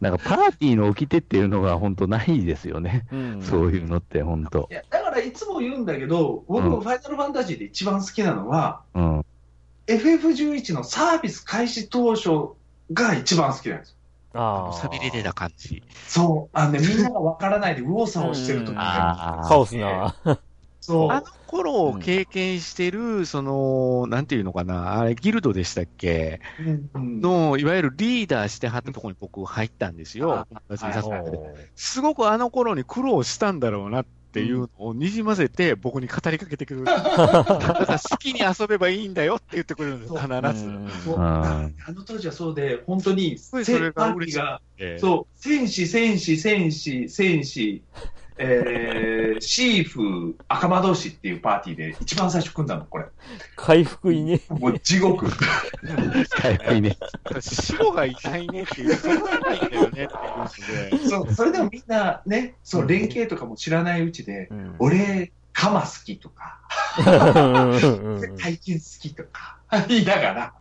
[0.00, 3.06] なんかパーティーの掟っていうのが本当ないですよね。
[3.12, 4.74] うんそういうのって本当い。
[4.74, 9.24] や、だからいつも言うんだけど、僕、うんファイナルファンタジーで一番好きなのは、うん。
[9.86, 12.54] FF11 のサービス開始当初
[12.92, 13.96] が一番好きなんですよ。
[14.40, 14.72] ああ。
[14.72, 15.82] さびれ出た感じ。
[16.06, 16.56] そう。
[16.56, 20.14] あのね、みんながわからないで右往左往してる時うんに、あカオスな。
[20.80, 21.10] そう。
[21.10, 26.40] あの頃を経験してる、その、なんていうのかな、あれ、ギルドでしたっけ？
[26.58, 26.90] うん。
[26.94, 30.46] うんの、いわゆるリーダーしてはったところに僕入ったんですよ。
[31.76, 36.84] すごくあの頃に苦労したんだろうなっていうのをにじませて僕に語りかけてくる。
[36.84, 40.30] だから好きに遊べばいいんだよって言ってくれるんです、必ず。
[41.16, 44.98] あの当時はそうで、本当に、ごいそれが嬉しい。
[44.98, 47.82] そう、戦士、戦士、戦士、戦士、
[48.42, 53.04] えー、シーフ、赤魔同士っていうパーティーで一番最初組んだの、これ。
[53.54, 54.40] 回復いね。
[54.48, 55.26] もう地獄。
[56.66, 56.96] あ、いね。
[57.40, 61.08] 白がいないねっていう、そんなないんだよねっていうので。
[61.08, 66.60] そう、それでもみんなね、そう、連携とかも知らないうちで、うん俺、カマ好きとか、
[66.98, 70.54] うん体験好きとか、言いながら、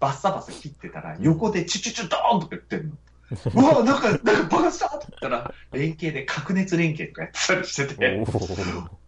[0.00, 2.96] バッサバサ切ってたら、横でチュチュチュドーンとか言ってんの。
[3.54, 8.24] うわ、なんか、なんか爆発したと思ったら、連携で核熱連携とかやってたりしてて、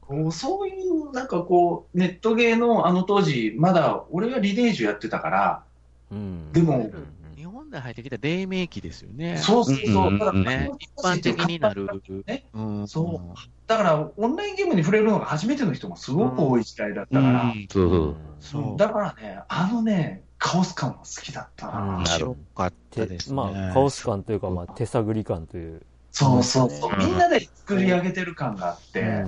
[0.09, 5.63] もうそういう、なんかこう、ネットゲーのあの当時、まだ俺はリネージュやってたから、
[6.11, 6.53] うん。
[6.53, 6.91] でも
[7.37, 9.39] 日本で入ってきた黎明期ですよね。
[9.39, 10.09] そうそうそう。
[10.09, 11.89] う、んだから、ね、一般的になる。
[12.27, 18.17] ねうんそうだから、オンラインゲームに触れるのが初めての人もすごく多い時代だったから、そうそう。
[18.41, 18.77] そう。
[18.77, 21.67] だからね、あのね、カオス感は好きだった。
[21.67, 21.81] な。
[21.81, 21.97] うん。
[21.99, 23.37] 面白かったですね。
[23.37, 25.83] まあ、カオス感というか、まあ、手探り感という。
[26.11, 26.99] そうそうそう、うん。
[26.99, 29.27] みんなで作り上げてる感があって、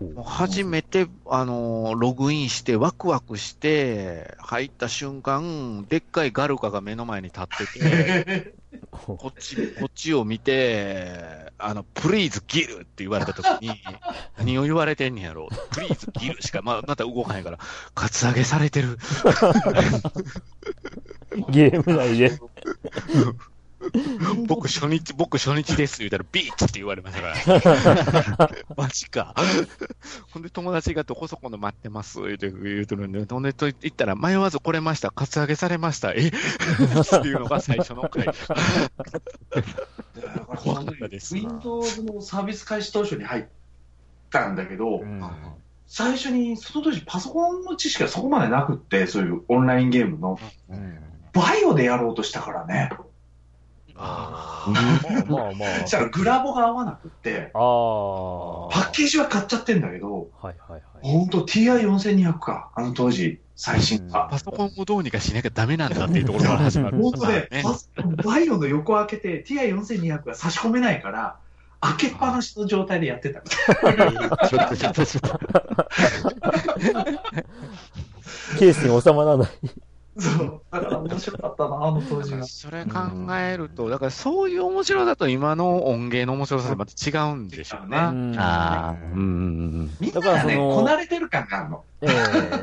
[0.00, 8.54] もう初めて、あのー、ログインして、ワクワクして、入った瞬間、でっかいガルカが目の前に立ってて、
[8.90, 13.70] こっち、こっちを見て、あの、プリーズギルって言われたときに、
[14.38, 17.58] 何を言われてんねやろプリーズギルしか、ままた動かへんから、
[17.94, 18.98] カツアゲされてる。
[21.48, 22.38] ゲーム内で。
[24.46, 28.50] 僕初日、僕初日です言ったら、ビーチって言われましたから。
[28.76, 29.34] マジか。
[30.32, 32.20] ほんで友達がどこそこの待ってます？
[32.20, 36.28] 言うて言うてるんで、ほんでと言ったら、迷わず来れました、カツアゲされました、え？
[36.28, 38.28] っていうのが最初の回。
[40.56, 41.40] 怖かったですな。
[41.40, 43.44] Windows のサービス開始当初に入っ
[44.30, 45.22] たんだけど、うん。
[45.86, 50.38] 最初に、その当時パソコンの知識がそこまでなくって、そういうオンラインゲームの、
[51.32, 52.90] バイオでやろうとしたからね。
[54.02, 54.64] あ
[55.28, 55.80] まあまあ。
[55.80, 58.68] そしたらグラボが合わなくって、ああ。
[58.72, 60.82] パッケージは買っちゃってんだけど、はいはいはい。
[61.02, 64.28] ほんと TI4200 か、あの当時、最新うんが。
[64.30, 67.02] パソコンをどうにかしなきゃダメなんだっていうところから始まる。
[67.02, 67.62] 本当ねね、
[68.24, 71.36] バイオの横開けて TI4200 が差し込めないから、
[71.80, 73.40] 開けっぱなしの状態でやってた。
[73.40, 75.40] ちょっとちょっとちょっと。
[78.58, 79.48] ケースに収まらない。
[80.18, 80.62] そう。
[80.70, 82.44] だから面白かったな、あの当時が。
[82.44, 82.98] それ考
[83.38, 87.96] えると、だからそういう面白さと今の音芸の面白さでまた違うんでしょうね。
[87.98, 89.90] うんああ、うん。
[90.00, 91.84] みんながね、だからそのこなれてる感があるの。
[92.02, 92.08] え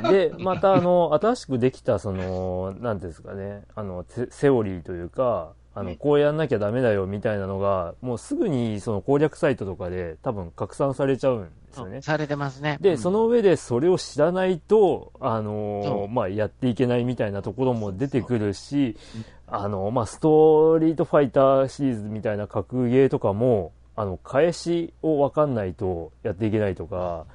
[0.05, 12.01] えで、また、あの、新しくできた、その、なんていうんですかね、あの、セセオリーというか、あの、こうやんなきゃダメだよみたいなのが、もうすぐにその攻略サイトとかで多分拡散されちゃうんですよね。
[12.01, 12.79] されてますね。
[12.81, 18.97] で、その上でそれを知らないと、あのそうまあ、やっていけないみたいなところも出てくるし、
[19.45, 27.27] あの、まあ、ストリートファイターシリーズみたいな格ゲーとかも、あの、返しをわかんないとやっていけないとか、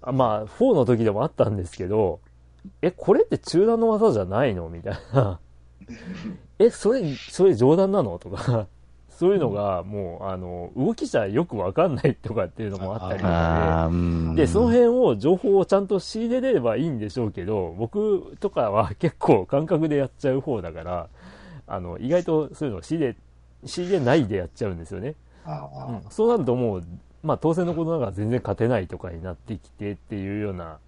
[0.00, 2.20] あまあ、4の時でもあったんですけど、
[2.82, 5.40] え、これって中断の技じゃないのみたいな。
[6.58, 8.18] え、それ、それ冗談なの？
[8.18, 8.66] とか、
[9.10, 14.34] そういうのがもう、あの、動きじゃよくわかんないとかっていうのもあったりとかああ、うん。
[14.34, 21.08] で、その辺を、情報をちゃんと仕入れれればいいんでしょうけど、僕とかは結構感覚でやっちゃう方だから、
[21.66, 23.16] あの、意外とそういうのを仕入れ、
[23.66, 25.14] 仕入れないでやっちゃうんですよね。
[25.44, 26.84] ああうん、そうなるともう、
[27.22, 30.78] まあ当然のことながら全然勝てないとかになってきてっていうような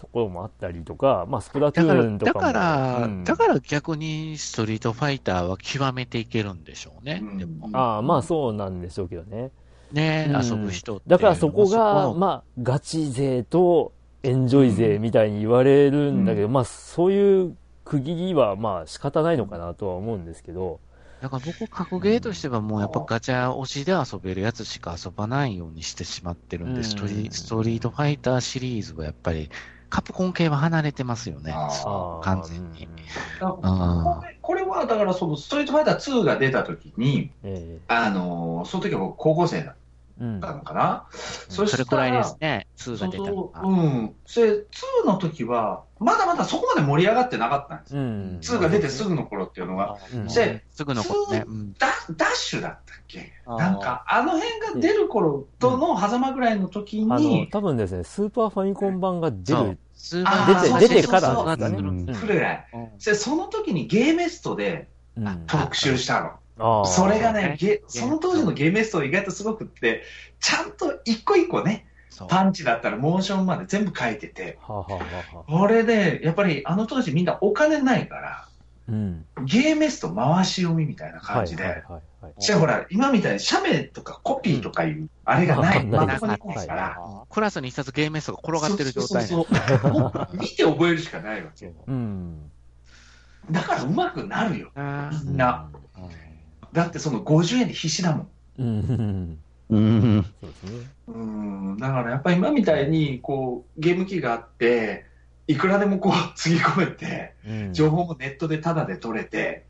[0.00, 2.40] ところもあったりとか、まあスプラトゥだから、だーンとかも。
[2.40, 7.20] から、うんだから逆にストリートファイターは極めていけるんでしょうね。
[7.22, 9.50] うんでもああ、まあそうなんでしょうけどね。
[9.92, 11.02] ね、うん遊ぶ人。
[11.06, 20.80] だからそこが、まあ、ガチ勢とエンジョイ勢みたいに言われるんだけど、まあ、そういう区切りは、まあ、仕方ないのかなとは思うんですけど、
[21.20, 29.50] だから僕、格ゲーとしてはもうやっぱガチャ押しで遊べるやつしか遊ばないようにしてしまってるんうんで、ストリストリートファイターシリーズはやっぱり、
[29.90, 31.52] カプコン系は離れてますよね。
[32.22, 32.88] 完全に。
[33.40, 39.76] だからこれは、だからそのストリートファイター2が出た時に、えあのーその時は僕高校生だ。
[40.40, 41.06] たのかな、
[41.48, 43.62] そしたられくらいですね、2そうが出たのそう、が。
[43.62, 44.14] うん。
[44.26, 44.56] それ、2
[45.06, 48.02] の時は、まだまだそこまで盛り上がってなかったんですよ。
[48.02, 48.38] うん。
[48.42, 51.44] 2が出てすぐの頃っていうのは、うんで、すぐのことね。
[51.46, 53.32] うんダダッシュだったっけ？
[53.46, 59.78] なんか、あの辺が出る頃との狭間ぐらいの時あの、に、多分ですね、スーパーファミコン版が出る。
[59.94, 62.66] 数あーそう出て、出てからんうんくらい。
[63.04, 66.30] で、その時にゲーメストでうん特集したの。
[66.86, 70.02] それがねね、ゲその当時のゲーメスト意外とすごくって、
[70.40, 71.86] ちゃんと一個一個ね、
[72.28, 75.00] パンチだったらモーションまで全部書いてて、はあ、は
[75.48, 78.46] あこれで、やっぱりあの当時みんなお金ないから、
[78.88, 79.24] うん。
[79.44, 82.32] ゲーメスト回し読みみたいな感じで、はいはいはいはい。
[82.40, 85.84] じゃあほら、今みたいに写メとかコピーとかいう、あれがない。
[85.84, 86.98] うんまともに来ないから。
[87.30, 91.72] クラスに一冊ゲームメストが転がってる状態そうそう見て覚えるしかないわけ。
[91.86, 92.50] うん。
[93.50, 94.70] だから上手くなるよ。
[94.74, 95.68] あみんな。
[96.72, 98.28] だってその50円で必死だもん。
[98.58, 99.38] うん。
[99.70, 100.24] うん。
[100.40, 100.90] そうですね。
[101.08, 101.76] うん。
[101.78, 105.06] だからやっぱり今みたいに、こう、ゲーム機があって、
[105.46, 109.66] いくらでもこう、つぎ込めて、うん情報もネットでタダで取れて、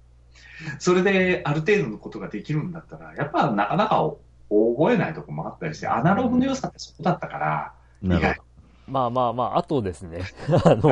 [0.78, 4.14] それである程度のことができるんだったら、やっぱなかなか
[4.50, 8.42] 覚えないとこもあったりして、アナログの良さってそこだったから、なるほど。
[8.86, 10.22] まあまあまあ、あとですね、
[10.64, 10.82] あの、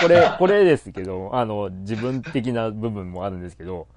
[0.00, 3.88] これ、これですけど、あの、自分的な部分もあるんですけど、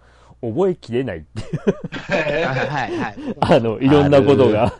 [0.41, 1.57] 覚えきれないっていう、
[1.93, 3.15] はいはいはい。
[3.39, 4.73] あの、いろんなことが。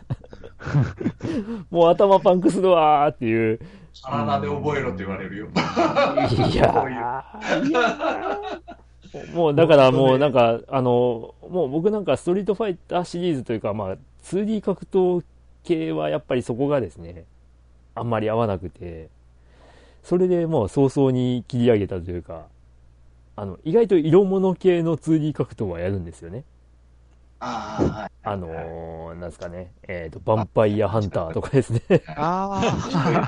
[1.70, 3.60] もう頭パンクするわーっていう。
[4.02, 5.46] 体で覚えろって言われるよ。
[5.46, 5.48] い
[6.56, 15.24] やー、いやーもうだからもうなんか、あの、もう僕なんかストリートファイターシリーズというか、まあ、2D 格闘
[15.64, 17.24] 系はやっぱりそこがですね、
[17.94, 19.08] あんまり合わなくて、
[20.02, 22.46] それでもう早々に切り上げたというか、
[23.36, 26.44] あの、意外と色物系の 2D 格闘はやるんですよね。
[27.38, 28.10] ああ、はい。
[28.22, 31.82] あのー、なんですかね、えっ、と、ヴァンパイアハンターとかですね。
[32.16, 32.60] あ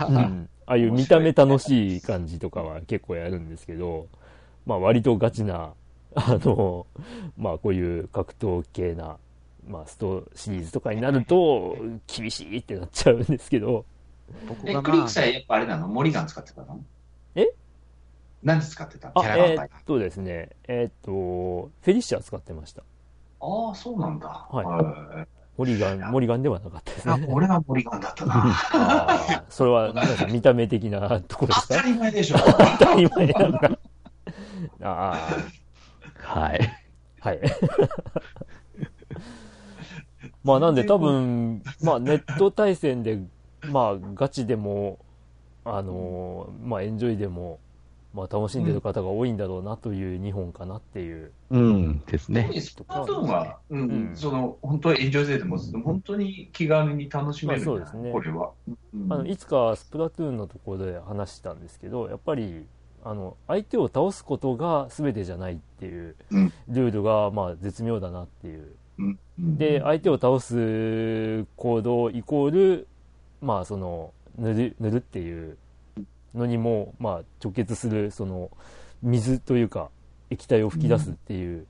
[0.00, 0.06] あ。
[0.06, 4.06] うんああいう見た目楽しい感じとかは結構やるんですけど、
[4.66, 5.72] まあ割とガチな、
[6.14, 6.86] あの、
[7.38, 9.16] まあこういう格闘系な、
[9.66, 11.74] まあストシリーズとかになると
[12.06, 13.86] 厳しいってなっちゃうんですけど、
[14.66, 15.88] え、クリック、さえやっぱあれなの？
[15.88, 16.84] モリガン使ってたの？
[17.34, 17.46] え？
[18.42, 19.10] 何使ってた？
[19.10, 22.82] キャラバンパイーっとですね、えーっと、フェリシア使ってました。
[23.40, 24.46] ああ、そうなんだ。
[24.50, 25.26] はいい。
[25.56, 27.26] モリガン、モリガンではなかったですあね。
[27.30, 29.44] 俺はモリガンだったな。
[29.50, 29.92] それは、
[30.30, 31.74] 見た目的なところですか？
[31.74, 32.36] 当たり前でしょ。
[32.78, 33.78] 当たり前なんか。
[34.82, 35.28] あ
[36.22, 36.60] はい。
[37.20, 37.40] あ、はい。
[40.44, 43.18] まあなんで多分、まあネット対戦で、
[43.64, 45.00] まあガチでも、
[45.64, 47.58] あのーまあエンジョイでも、
[48.14, 51.32] まあ楽しんでる方が多いんだろうなという2本かなっていう。
[51.50, 52.02] うん。
[52.06, 52.50] ですね。
[52.58, 53.80] スプラトゥーンは、うん。
[53.80, 54.16] うん。
[54.16, 58.10] その、本当エンジョイ勢でも、本当に気軽に楽しめるそうですね。
[58.10, 58.52] これは。
[58.94, 59.12] うん。
[59.12, 62.66] あのいつかスプラトゥーンのところで話したんですけど、やっぱり、
[63.04, 66.52] あの、相手を倒すことが全てじゃないっていううん。
[66.68, 68.74] ルールが、まあ絶妙だなっていう。
[68.98, 69.18] うん。
[69.38, 69.58] うん。
[69.58, 72.88] で、相手を倒す行動イコール、
[73.42, 75.58] まあその、塗る、塗るっていう
[76.38, 78.50] のにも、まあ直結する、その、
[79.02, 79.90] 水というか、
[80.30, 81.66] 液体を吹き出すっていう、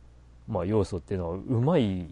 [0.46, 2.08] まあ要素っていうのは、うまい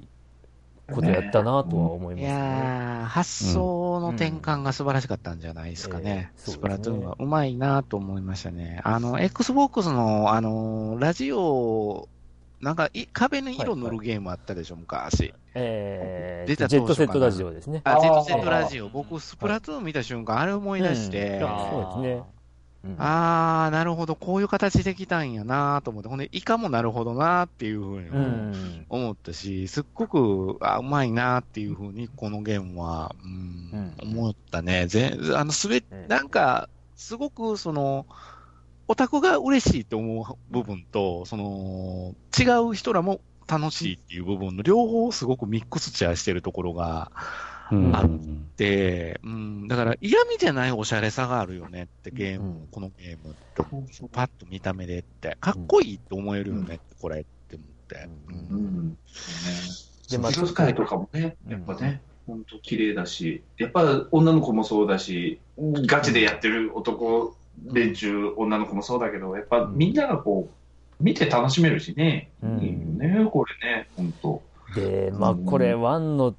[0.92, 2.22] ことやったなとは思いますね。
[2.22, 6.02] いやー、発想の転換が素晴らしかったんじゃないですかね。
[6.02, 8.80] うんえースプラトゥーンはうまいなと思いましたね。
[8.84, 12.08] あの、Xbox の、あの、ラジオ、
[12.60, 15.34] なんかい、壁に色塗るゲームあったでしょ、昔。
[15.54, 17.80] えー、出たジェットセットラジオですね。
[17.84, 18.88] あ、ジェットセットラジオ。
[18.88, 22.22] 僕、スプラトゥーン見た瞬間、あれ思い出して、うんそうですね。
[22.86, 22.96] うん。
[22.98, 28.86] あー、なるほど、こういう形できたんやなと思って、ほんで、イカもなるほどなっていうふうにうん。
[28.88, 34.86] 思ったし、すっごく、あ、うまいなっていうふうに、このゲームは、うん、思ったね。
[34.86, 38.06] ぜあの、すべうん、なんか、すごく、その、
[38.88, 47.10] オタクが嬉しいと思う部分と、その、違う人らも楽しいっていう部分の両方をすごくミックスチャーしてるところが
[47.50, 48.10] うんあっ
[48.56, 58.08] て、うん、だから嫌味じゃないおしゃれさがあるよねってゲーム、うんこのゲームって、パッと見た目でって、かっこいいって思えるよねって、これって思って。
[58.28, 58.60] ううん。
[58.60, 58.96] ん。
[60.10, 72.58] でで、まあま色使いとかもね、やっぱね、本当綺麗だし、やっぱ女の子もそうだし、ガチでやってる男連中、女の子もそうだけど、やっぱみんながこう、見て楽しめるしね、うん。
[72.60, 74.42] いいよね、これね、本当。
[74.74, 76.34] で、まあこれ、ワンの、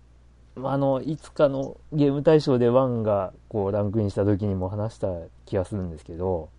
[0.63, 5.07] あの、いつかのゲーム大賞でワンがこうランクインした時にも話した
[5.45, 6.49] 気がするんですけど、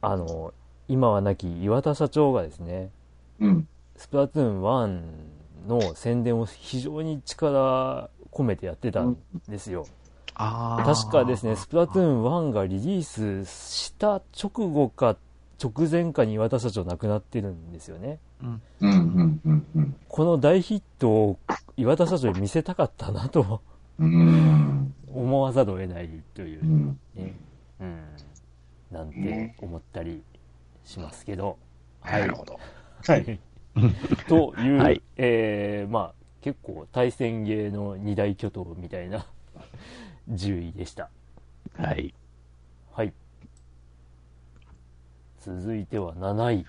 [0.00, 0.52] あの、
[0.88, 2.90] 今は亡き岩田社長がですね、
[3.40, 3.68] うん。
[3.96, 4.62] スプラトゥーン
[5.66, 9.16] 1の宣伝を非常に力込めてやってたん
[9.48, 9.86] ですよ。
[10.34, 10.84] ああ。
[10.84, 15.16] 確かですね、スプラトゥーン1がリリースした直後か
[15.62, 18.18] 直前かに岩田社長亡くなってるんですよね。
[18.42, 19.96] うんうんうんうん。
[20.08, 21.38] この大ヒットを
[21.76, 23.62] 岩田社長に見せたかったなと
[23.98, 24.94] うん。
[25.12, 27.00] 思わざるを得ないというう、ん。
[27.14, 27.34] ね。
[27.80, 28.02] うん。
[28.90, 30.22] なんて思ったり
[30.84, 31.56] しますけど。
[32.00, 32.20] はい。
[32.22, 32.60] なるほど。
[33.06, 33.40] はい。
[34.28, 39.26] という、 はいえー、まあ、結構対戦芸の二大巨頭みたいな
[40.30, 41.10] 10位でした。
[41.76, 41.86] はい。
[41.86, 42.14] はい。
[45.46, 46.66] 続いては7位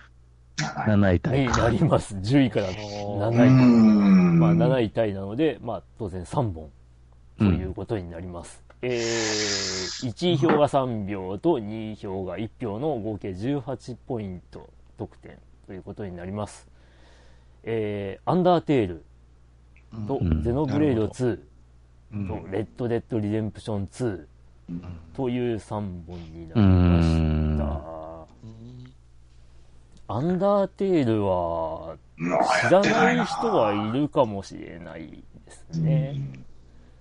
[0.56, 2.16] 7位タイになります。
[2.16, 3.50] 10位から7う位。
[3.50, 4.38] ん。
[4.38, 6.70] まあ、7位タイなので、まあ、当然3本
[7.38, 8.62] ということになります。
[8.82, 15.36] えー、1位票が3票と2位票が1票の合計18ポイント得点
[15.66, 16.68] ということになります。
[17.64, 19.04] えー、アンダーテール
[20.06, 21.40] とうんゼノブレイド2
[22.14, 24.26] うんとレッドデッドリデンプション2
[25.14, 27.58] という3本になうりましん。
[27.58, 28.07] た。
[30.08, 32.30] アンダーテールはうん
[32.68, 36.14] 知らない人はいるかもしれないですね。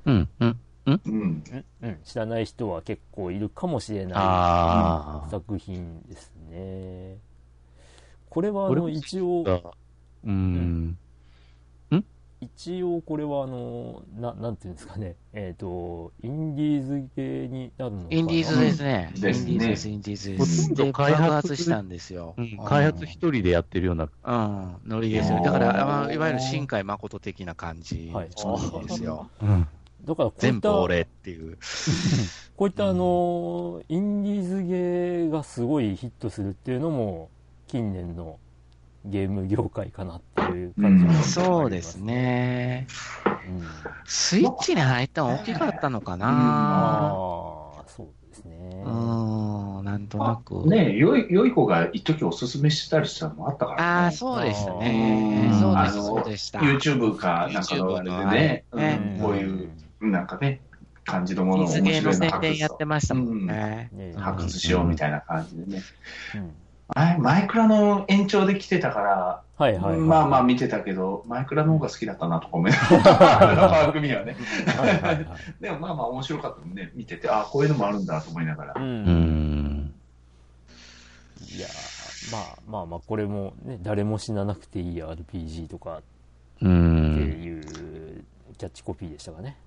[0.06, 0.30] うん。
[0.40, 0.60] うん。
[0.86, 1.02] うん。
[1.06, 1.44] うん
[1.82, 7.18] うん、知らない人は結構いるかもしれなあい作品ですね。
[8.30, 9.72] これはあの一応、あ。
[10.26, 10.98] うん。
[12.40, 19.12] 一応これはあの、ななんていうんですかね、えっ、と、インディーズ系になるのかなインディーズですね。
[19.16, 20.74] インディーズです、インディーズです。
[20.76, 22.36] で、開発したんですよ。
[22.38, 24.04] うん開発一人でやってるような。
[24.06, 25.42] うん、ノリですよ。
[25.44, 28.34] だから、まあいわゆる新海誠的な感じはいで
[28.90, 29.30] すよ。
[29.42, 29.68] うん。
[30.06, 31.58] だからこういった、全部俺っていう。
[32.56, 37.30] こういったあの、インディーズゲーがすごいヒットするっていうのも、
[37.68, 38.38] 近年の
[39.06, 41.96] ゲーム業界かなっていう感じが、うんそうです。
[41.98, 42.88] ね。
[43.26, 43.64] うん、
[44.06, 46.28] スイッチに入ったの大きかったのかな。
[46.28, 48.84] ああ、そうですね。
[48.86, 50.68] うん、なんとなく。
[50.68, 53.84] ねえ、良い、良い子が一時おすすめしたりしたのもあったからね。
[53.84, 55.50] ああ、そうでしたね。
[55.52, 56.60] うんそうです、あのそうでした。
[56.60, 59.70] YouTube かなんかのあれでね、んこういう、
[60.02, 60.62] なんかね、
[61.04, 63.90] 感じのものを水面白いの宣伝発やってましたもんね。
[63.94, 65.84] ね発掘しようみたいな感じでね。
[66.36, 66.52] うん
[66.90, 70.00] あれマイクラの延長で来てたから、はいはい、はい。
[70.00, 74.36] まあまあ見てたけど、マイクラの方が好きだったなとか思いながら、 番組はね。
[74.78, 75.28] はいはいはい。
[75.60, 78.74] でもまあまあ面白かったもんね、見てて、あこういうのもあるんだと思いながら。
[78.78, 78.80] う。
[78.80, 79.94] うんん。
[81.42, 86.02] いやーまあまあまあ、これもね、誰も死ななくていい RPG とか
[86.62, 87.18] うってん。
[87.42, 87.64] いう
[88.58, 89.58] キャッチコピーでしたかね。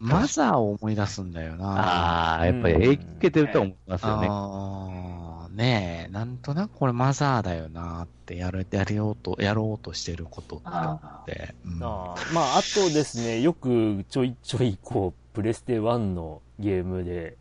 [0.00, 1.66] マザーを思い出すんだよな。
[1.78, 4.28] ああ、やっぱり影響受けてると思いますよね。
[4.30, 11.54] あーねえ、なんとなくこれマザーだよなってやる、やるようと、やろうとしてることってあって。
[11.64, 17.36] まあ、あとですね、よくちょいちょい、こう、プレステ1のゲームで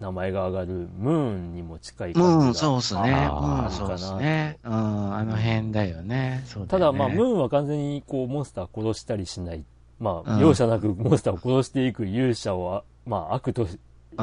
[0.00, 2.36] 名前が上がるムーンにも近い感じが。
[2.36, 3.00] うん、そうっすね。
[3.30, 4.58] あーうん、そうね。
[4.64, 6.44] うん、あの辺だよね。
[6.66, 9.64] だ、だよねまあ、ムーンは完全にこう、モンスター殺したりしない。
[10.00, 13.78] まあ、うん容赦なくモンスターを殺していく勇者を、まあ、悪とし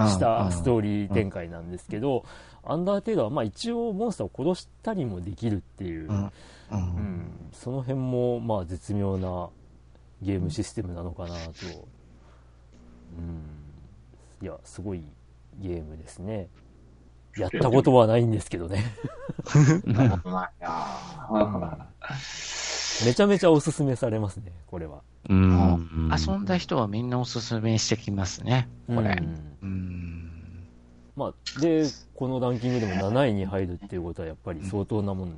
[0.08, 2.26] したストーリー展開なんですけど、
[2.72, 6.26] アンダーテールは、まあ、一応モンスターを殺したりもできるっていう、うん。
[6.26, 6.32] う。
[6.72, 9.50] うんん、その辺も、まあ、絶妙な
[10.22, 11.34] ゲームシステムなのかなと。
[13.18, 13.44] うん。
[14.42, 15.04] いや、すごい
[15.60, 16.48] ゲームですね。
[17.38, 18.84] やったことはないんですけどね。
[23.06, 25.02] めちゃめちゃおすすめされますね、これは。
[25.30, 26.12] うん。
[26.18, 29.18] 遊んだ人はみんなおすすめしてきますね、これ。
[29.20, 30.68] うんうん。
[31.16, 31.86] まあ、で、
[32.20, 35.30] このランキングでも7位に入るっていうことはやっぱり相当なもん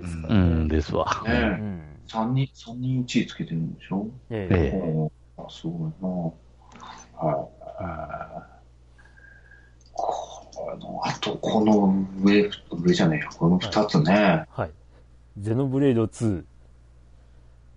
[0.00, 0.40] ですからね。
[0.40, 1.06] うんですわ。
[1.24, 1.80] うねえ、ん。
[2.08, 4.08] 3人、三人1位つけてるんでしょ？
[4.30, 6.08] えええおーあ、すごいな
[7.28, 7.48] は
[8.50, 8.64] い。
[9.92, 13.30] この、あと、この上、上じゃねえよ。
[13.38, 14.44] この2つね。
[14.50, 14.70] はい。
[15.38, 16.44] ゼノブレイド2。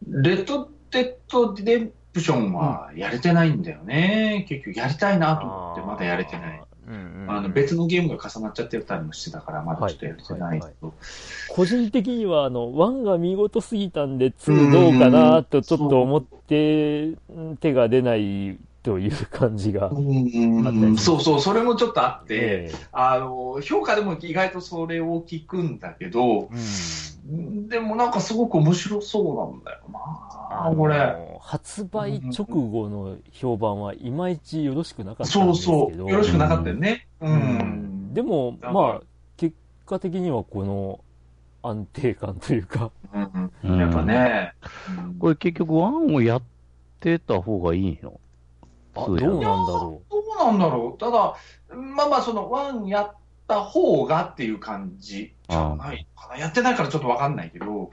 [0.08, 4.48] レッドデッドディレプションはやれてないんだよね。
[4.50, 6.67] 結局やりたいなと思ってまだやれてない。
[6.88, 10.94] うんうんうんあの別のゲームが重なっちゃってたりもしてたから、まだちょっとやれてないけど。
[11.50, 18.58] 個人的には、あの、1が見事すぎたんで、2どうかなとちょっと思って、うん手が出ない
[18.88, 19.90] という感じが。
[19.90, 26.48] うんそうそう、それもちょっとあって、ええあの、評価でも意外とそれを聞くんだけど、
[27.30, 30.98] うんでもなんかすごく面白そうなんだよな、これ。
[30.98, 36.06] の発売直後の評判はいまいちよろしくなかったんですそうけど。
[36.06, 37.08] そう、よろしくなかったよね。
[37.20, 37.38] ううん
[38.12, 38.14] ん。
[38.14, 39.02] でも、まあ、
[39.36, 39.54] 結
[39.86, 41.02] 果的にはこの
[41.62, 42.92] 安定感というか、
[43.66, 44.54] うん、やっぱね。
[45.20, 46.42] これ結局ワンをやっ
[47.02, 48.22] てた方がいいの？
[49.04, 50.98] あ、どうなんだろどうなんだろう。
[50.98, 51.36] ただ、
[51.76, 53.16] まあまあ、その、ワンやっ
[53.48, 56.38] た方がっていう感じじゃないかな。
[56.38, 57.92] やってないからちょっとわかんないけど、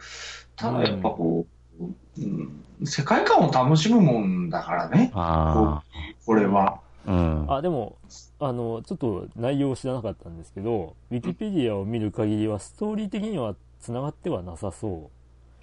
[0.57, 1.47] ただやっぱこ
[1.81, 1.85] う、
[2.19, 5.83] うん、世界観を楽しむもんだからね、あ
[6.27, 6.81] これは。
[7.07, 7.13] あ。
[7.13, 7.47] うん。
[7.47, 7.47] う。
[7.51, 7.97] あ、でも、
[8.41, 15.11] あの、ちょっと内容を知らなかったんですけど、ウィキペディアを見る限りは、ストーリー的には繋がってはなさそ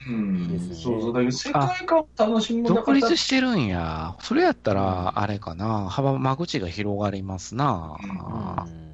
[0.07, 1.13] うんそうそう。
[1.13, 2.93] だけど、世界観を楽しむ独。
[2.93, 4.15] 立してるんや。
[4.19, 5.89] それやったら、あれかな。
[5.89, 7.97] 幅、間口が広がりますな。
[8.01, 8.05] う。
[8.05, 8.91] ん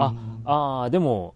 [0.00, 1.34] あああ、でも、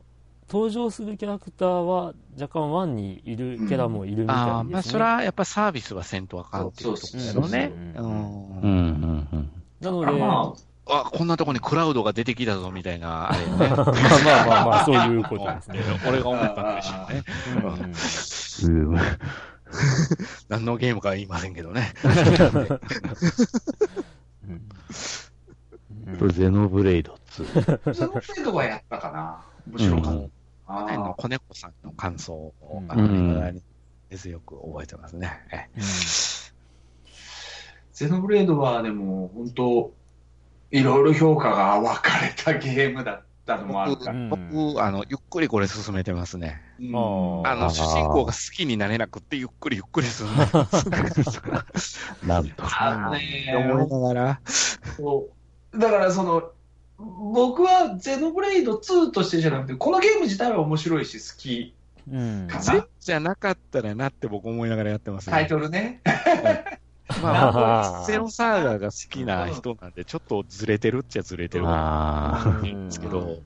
[0.49, 4.53] 登場するキャラクターは若干ワンにいるキャラもいるみたいですね。
[4.53, 7.25] ああ、まあ、それはやっぱサービスはせんとあかんっていうところね。
[7.33, 9.51] そううそううんんうん
[9.81, 13.53] なので、まあ、こんなとこにクラウドが出てきたぞみたいな、 あれね。
[13.57, 15.81] まあまあまあまあ、そういうことですね。
[16.07, 17.25] 俺が思ったんでしょうね。
[17.57, 19.01] うんうんうん。
[20.49, 21.95] 何のゲームかは言いませんけどね。
[26.33, 27.91] ゼノブレイド2。
[27.91, 29.45] あ、その程度はやったかな。
[29.71, 30.29] 面白かっ
[30.67, 30.75] た。
[30.75, 33.63] ああのー子猫さんの感想を、うんあの、うん未だに
[34.11, 35.31] 根強く覚えてますね。
[35.53, 35.69] え
[37.93, 39.93] ゼノブレードはでも、本当
[40.73, 44.13] いろいろ評価が分かれたゲームだったのもあるから。
[44.13, 46.63] うん僕、あの、ゆっくりこれ進めてますね。
[46.81, 50.67] うんあの、主人公が好きになれなくって、ゆっくりゆっくり進んでま
[51.77, 52.01] す。
[52.27, 52.65] なんと。
[52.65, 54.41] あのね思いながら。
[54.97, 55.29] そ
[55.75, 56.51] うだからその、
[56.99, 61.75] 僕はゼノブレイド2としてじゃなくて、このゲーム自体は面白いし好き
[62.11, 62.49] うん
[63.01, 65.33] じゃなかったらなって僕思いながらやってますね。
[65.33, 66.01] タイトルね。
[67.23, 73.39] まあ、ゼロサーガーが好きな人なんで、ちょっとずれてるっちゃずれてるなんですけど、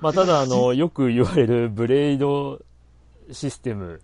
[0.00, 2.60] まあ、ただ、あの、よく言われるブレイド
[3.30, 4.00] システム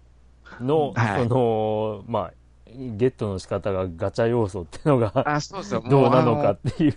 [0.60, 2.32] の、その、まあ、
[2.72, 5.12] ゲットの仕方がガチャ要素っていうのが、
[5.88, 6.96] どうなのかっていう。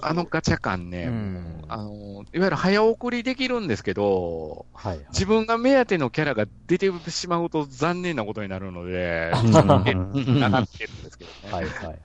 [0.00, 5.06] あの、ガチャ感ね、うんあの、いわゆる早送りできるんですけど、はい、はい。
[5.10, 9.42] 自分が目当てのキャラが出てしまうと残念なことになるので、あ。
[9.42, 11.52] 上がってるんですけどね。
[11.52, 11.98] はい、はい、はい。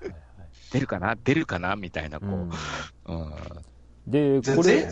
[0.72, 2.54] 出るかな出るかなみたいな、こうんう。
[3.06, 3.34] うん。
[4.08, 4.88] で、前これ、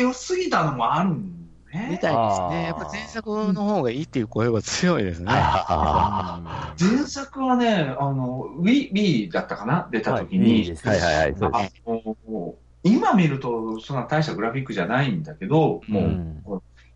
[0.00, 1.43] 良すぎたのもあるん
[1.74, 1.98] みね。
[1.98, 2.64] たいですね。
[2.64, 5.26] やっぱ前作の方がいいっていう声は強いですね。
[5.28, 9.88] あ前作はね、あの、Wii, Wii だったかな？
[9.90, 10.74] 出た時に。
[10.84, 11.72] はいはいはい。
[11.84, 12.54] そう
[12.84, 16.42] 今見るとそんな大したグラフィックじゃないんだけど、もう、うん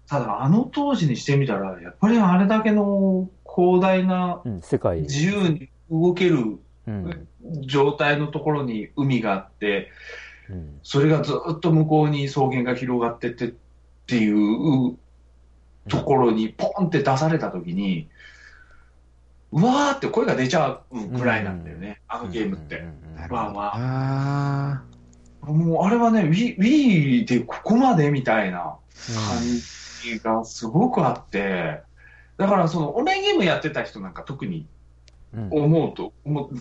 [0.07, 5.01] ただあの当時にしてみたら、やっぱりあれだけの広大なうん、世界。
[5.03, 7.29] 自由に動けるうん。
[7.67, 9.89] 状態のところに海があって、
[10.51, 13.55] うんそれがずっと向こうに草原が広がってって
[14.09, 14.97] っていう
[15.87, 18.09] ところにポンって出されたときに、
[19.53, 22.79] うわーって声が出ちゃうぐらいなんだよね、あのゲームって。
[22.79, 22.83] うん。
[22.85, 23.53] うんうんま
[25.41, 28.77] あもうあれはね、Wii, でここまでみたいな
[29.15, 29.43] 感
[30.03, 31.83] じがすごくあって、
[32.39, 34.67] だからそのオンラインゲームやってた人なんか特に
[35.35, 35.49] うん。
[35.51, 36.13] 思うと、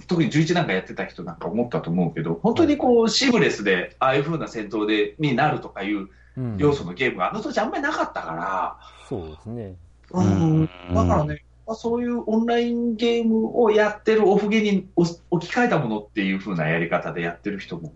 [0.07, 6.09] 特に11なんかやってた人なんか思ったと思うけど、本当にこうシームレスで、ああいう風な戦闘でになるとかいううん
[6.57, 9.77] 要素のゲームがあの当時あんまりなかったから、そうですね。
[10.11, 10.63] ううん。
[10.63, 17.93] ん、だからね、まあそういうオンラインゲームをやってるオフゲに置置き換えたものっていう風なやり方でやってる人も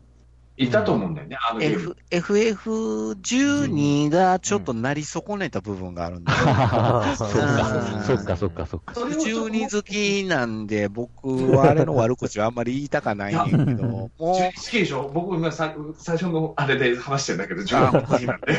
[0.66, 1.96] いたと思うんだよね、あのゲーム。
[2.12, 6.32] F、FF12 がちょっとなり損ねた部分があるんで。
[7.18, 8.94] そっうんか、そっか、そっか、そっか。
[8.94, 15.10] それをちょっと12好きなんで、僕はあれの悪口はあんまり言いたかないんやけど、もう、12好きでしょ？
[15.14, 18.54] 僕今さ最初のあれで話してんだけど、12好きなんで。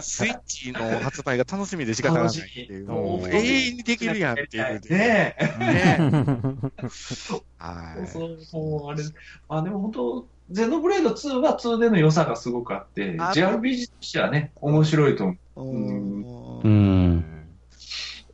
[0.00, 4.80] スイッチの発売が楽しみで仕方がないっていう、もう楽しみ永遠にできるやんっていう。
[4.90, 5.58] ねえ。
[5.58, 5.98] ね
[7.58, 8.06] はい。
[8.08, 8.58] そうそ
[8.88, 9.04] う、あれ、
[9.48, 15.60] まあでも本当、ゼノブレード2は2での良さがすごくあって、あ JRPG としてはね、面白いと思う。
[15.60, 17.24] うんうん。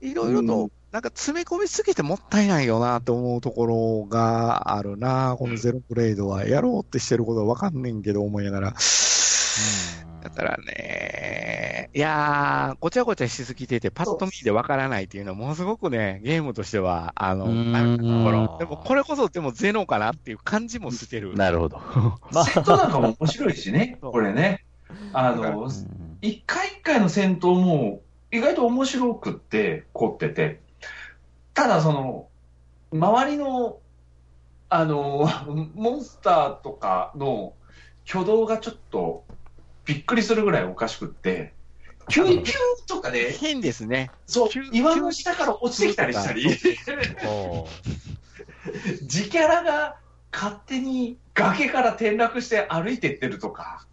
[0.01, 6.45] いろいろうと、なんか詰め込みすぎてもったいないよなと思うところがあるな、このゼロブレイドは。
[6.47, 8.75] やろうってしてることはわかんねんけど、思いながら。
[10.23, 18.57] だからね、いやー、ごちゃごちゃしすぎてて、パッと見でわからないっていうのは、ものすごくね、ゲームとしては、あの、うんあるところ。
[18.59, 21.35] でも、これこそ、でもゼノかなっていう感じもしてる。
[21.35, 21.79] なるほど。
[22.33, 24.65] まあ戦闘なんかも面白いしね、これね。
[25.13, 25.71] あの、
[26.21, 28.01] 一回一回の戦闘も
[28.31, 30.61] 意外と面白くって、凝ってて。
[31.55, 32.29] ただその、
[32.93, 33.79] 周りの、
[34.69, 35.29] あの、
[35.75, 37.55] モンスターとかの
[38.09, 39.25] 挙動がちょっと
[39.89, 41.55] びっくりするぐらいおかしくって、
[42.11, 44.11] 急にピューンとかで、変ですね。
[44.27, 46.45] そう急、岩の下から落ちてきたりしたり、
[49.01, 49.97] 自キャラが
[50.31, 53.87] 勝手に崖から転落して歩いてってるとか。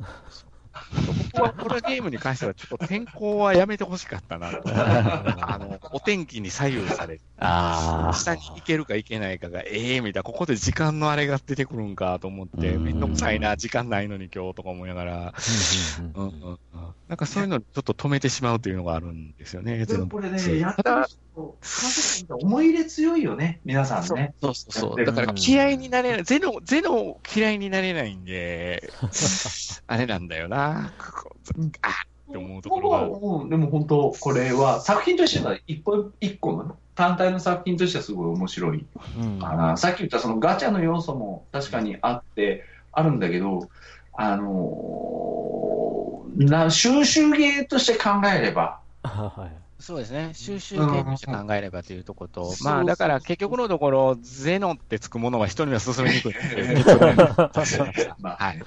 [1.33, 4.61] 僕はこのゲームに関しては、ちょっと天候はやめてほしかったなと。
[4.69, 12.83] あの、お天気に左右されて、あ下に行けるか行けないかが、ええみたいな、ここで時間のあれが出てくるんかと思って、うん。
[12.83, 15.33] めんどくさいな、時間ないのに今日とか思いながら、
[16.15, 16.59] うんうん。
[17.07, 21.24] なんかそういうのちょっと止めてしまうというのがあるんですよね、これね、やってる人、家族って
[22.29, 24.33] 思い入れ強いよね、皆さんね。
[24.41, 25.05] そうそうそう。
[25.05, 28.91] だから嫌いになれない、ゼノ、ゼノ嫌いになれないんで、
[29.87, 30.93] あれなんだよな。
[30.97, 31.35] ここ
[31.81, 31.89] あ
[32.29, 33.07] って思うところが。
[33.07, 38.85] うん、でも本当、これは作品としては一個一個の単体の作品としてはすごい面白い
[39.17, 39.77] うんかな。
[39.77, 43.69] さっき言ったそのガチャの要素も確かにあって、あるんだけど、
[44.13, 45.45] あのー
[46.37, 50.31] な収集ゲーとして考えれば、はいそうですね。
[50.33, 56.85] 収集点として考えればというところと、うんまあだから結局のところ、ゼノってつくものは人には進めにくいっていう
[58.17, 58.63] まあはい。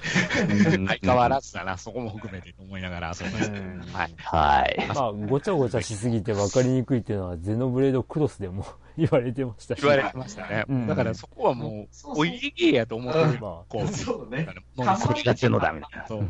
[0.87, 3.51] 相変わらずだな、そこも含めてと思いながら遊んでます。
[3.51, 4.15] うんはい。
[4.17, 4.87] はい。
[4.95, 8.65] まあ、ごちゃごちゃしすぎて分かりにくいっていうのは、ゼノブレードクロスでも
[8.97, 9.81] 言われてましたし。
[9.81, 10.63] 言われてましたね。
[10.69, 13.25] うんだからそこはもう、お家芸やと思ってる。
[13.41, 14.47] まこう、そうね。
[14.77, 16.25] もうたまにこれがゼノだみたいな。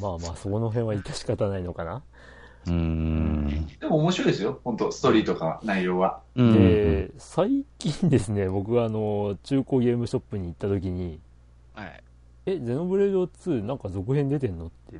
[0.00, 2.04] まあまあ、そこの辺は致し方ないのかな。
[2.68, 3.66] うーん。
[3.80, 6.22] でも面白いですよ、本当ストーリーとか内容は。
[6.34, 11.20] うんで、最近ですね、僕があの、中古ゲームショップに行った時に、
[11.74, 12.02] はい。
[12.46, 14.98] え、ゼノブレード2なんか続編出てんのって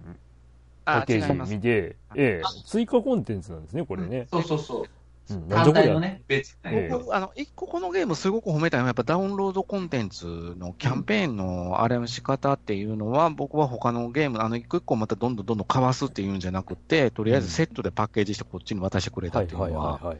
[0.84, 1.18] パッあ、ケ。
[1.18, 4.26] ージ見て、ええ、追加コンテンツなんですね、これね。
[4.30, 4.88] そうそうそう。
[5.30, 6.56] うん、単体のね、別
[6.90, 20.16] 僕、あの、一個このゲームすごく褒めたいのは、やっぱダウンロードコンテンツのキャンペーンのあれの仕方っていうのは、僕は他のゲーム、あの、一個一個またどんどんどんどんかわすっていうんじゃなくて、とりあえずセットでパッケージしてこっちに渡してくれたっていうのは。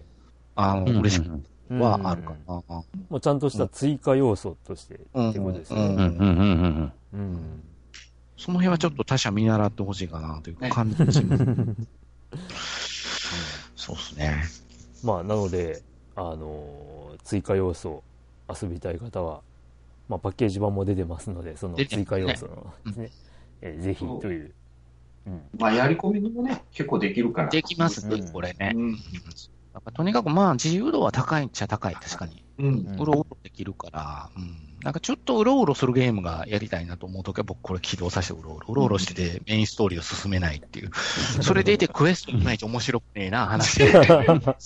[0.56, 1.30] あの、嬉しく
[1.70, 2.62] うんはあるかな。
[2.68, 5.80] もうちゃんとした追加要素としてってことですね。
[5.80, 7.62] うんうんうんうんうんうん。
[8.36, 11.36] その辺はちょっと他社見習ってほしいかなという感じですね。
[13.76, 14.44] そうですね。
[15.02, 15.82] まあ、なので、
[16.16, 18.02] あのー追加要素
[18.48, 19.42] 遊びたい方は、
[20.08, 23.10] まあ、パッケージ版も出てますので、その追加要素のですね、
[23.60, 24.54] えーぜひという。
[25.26, 25.42] うん。
[25.58, 27.48] まあ、やり込みもね、結構できるから。
[27.48, 28.72] できますねうん、これね。
[28.74, 28.92] うん。
[28.92, 32.44] やっぱとにかくまあ自由度は高いっちゃ高い、確かに。
[32.58, 32.66] うん。
[32.66, 34.67] うんうろうろできるから、うん。
[34.82, 40.90] なんかちょっとうろうろするゲームがやりたいなと思うときは僕これ起動させてうろうろ、うろうろしててメインストーリーを進めないっていう。
[41.42, 43.82] それでいてクエストいまいち面白くねえな、話。
[43.90, 44.56] わか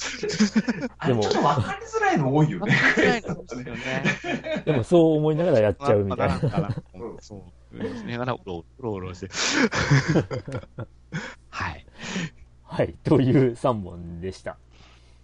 [0.99, 2.73] あれちょっと分かりづらいの多いよりね。
[2.95, 4.63] づらいんですよね。
[4.67, 6.39] でもそう思いながらやっちゃうみたいな。
[7.21, 7.41] そう。
[7.75, 9.31] うんだからうろうろして。
[11.49, 11.87] はい。
[12.65, 12.95] はい。
[13.03, 14.59] という3本でした。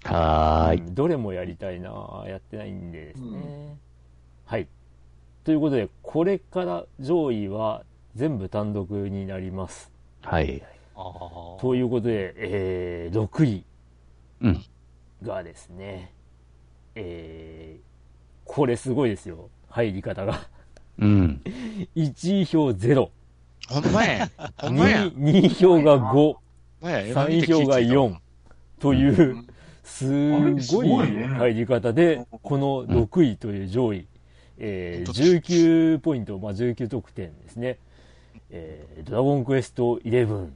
[0.05, 0.81] はーい。
[0.81, 3.29] うんどれもやりたいなやってないんでですね。
[3.29, 3.81] うん
[4.49, 4.67] はい。
[5.49, 7.83] ということで、これから上位は
[8.15, 9.91] 全部単独になります。
[10.21, 10.63] はい。
[11.59, 13.65] ということで、えー、6位
[14.43, 14.65] うん。
[15.23, 16.13] がですね、
[16.95, 17.81] えー、
[18.45, 19.49] これすごいですよ。
[19.71, 20.39] 入り方が。
[20.99, 21.41] うん。
[21.97, 23.09] 1位票0。
[23.71, 24.31] ほんまや。
[24.59, 25.07] ほんまや。
[25.07, 26.13] 2, 2位票が5。
[26.13, 26.37] ほん
[26.83, 28.15] まや3位票が4。
[28.81, 29.47] という、
[29.83, 34.07] すごい入り方で、この6位という上位、
[34.59, 37.79] えー、19ポイント、まあ、19得点ですね。
[38.51, 40.49] えー、ドラゴンクエスト11。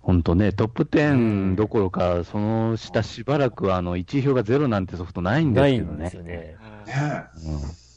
[0.00, 6.16] ほんとね、トップ10どころか、その下しばらくあの、1位票がゼロなんてソフトないんですけどねないんです。
[6.16, 6.30] よね。
[6.30, 6.56] ね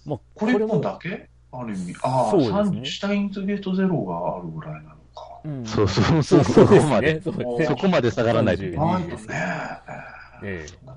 [0.05, 1.29] うんまあ、これ一も本だけ？
[1.51, 1.95] ある意味。
[2.03, 4.95] ああ、そうですねシュタインズゲートゼロがあるぐらいなのか。
[5.43, 6.75] うんそうそうそう、そそうこ。
[6.87, 7.21] まで。
[7.21, 9.03] そこまで下がらないといけない。
[9.03, 9.41] ですねね
[10.43, 10.87] ええ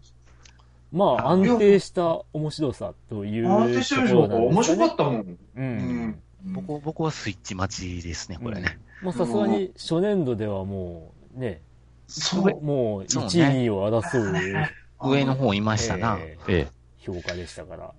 [0.93, 4.37] まあ、安定した面白さというところションか。
[4.37, 4.89] 面なんですかね。
[4.89, 5.21] 白かったもん。
[5.21, 5.39] う。
[5.57, 6.23] うんん。
[6.45, 8.79] 僕僕はスイッチ待ちですね、これね。
[9.03, 11.63] もうさすがに初年度ではもうね、
[12.09, 12.65] そう。
[12.65, 16.19] もう1位、そうね2位を争う、上の方いましたな。
[16.19, 16.63] えええ。
[16.63, 17.93] ー評価でしたから。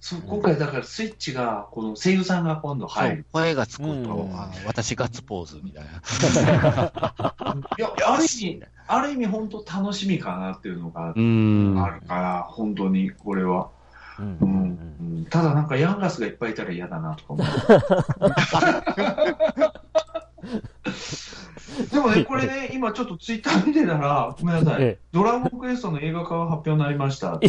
[0.00, 3.26] そう、今回だからスイッチが、この声優さんが今度入る。
[3.32, 4.28] 声がつくと、
[4.66, 5.90] 私ガッツポーズみたいな。
[7.78, 11.10] いや、ある意味、ある意味本当楽しみかなっていうのが。
[11.10, 11.14] ある
[12.06, 13.68] から、本当にこれは。
[14.18, 14.60] うんううん
[15.20, 15.26] ん。
[15.30, 17.46] ただなんかヤンガスがいっぱいいたら嫌だなとか思う。
[21.92, 24.82] でもね、これね、 今ちょっとツイッター見てたら、ごめんなさい。
[24.82, 27.38] えドラゴンクエストの映画化が発表になりました。
[27.42, 27.48] え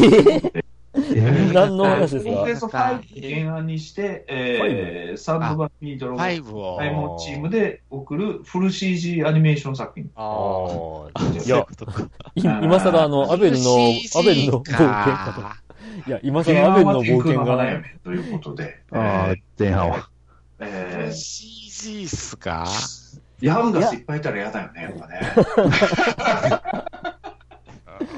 [0.92, 2.30] 何の話ですか？
[2.30, 6.76] ドラゴンクエスト5原案にして、えー、サンドバミードロゴン5を。
[6.80, 10.10] ダイモンチームで送るフル CG アニメーション作品。
[10.16, 10.22] あ
[11.14, 11.22] ああ。
[11.44, 11.58] いや、
[12.34, 15.54] い今更あの、アベルの、アベルの冒険か
[16.06, 16.10] と。
[16.10, 18.80] いや、今前更アベ半は天ンの冒険が、嫁ということで。
[18.90, 20.08] ああ、前半は。
[20.58, 22.66] えー CG っすか？
[23.40, 25.20] ヤンガスいっぱいいたら嫌だよね、やっぱね。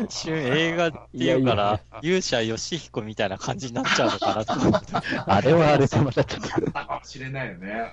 [0.05, 4.93] 一瞬映画っていうから、勇者ヨシヒコみたいな感じになっちゃうのかなと思って。
[5.27, 7.93] あれはあれでまたちょったかもしれないよね。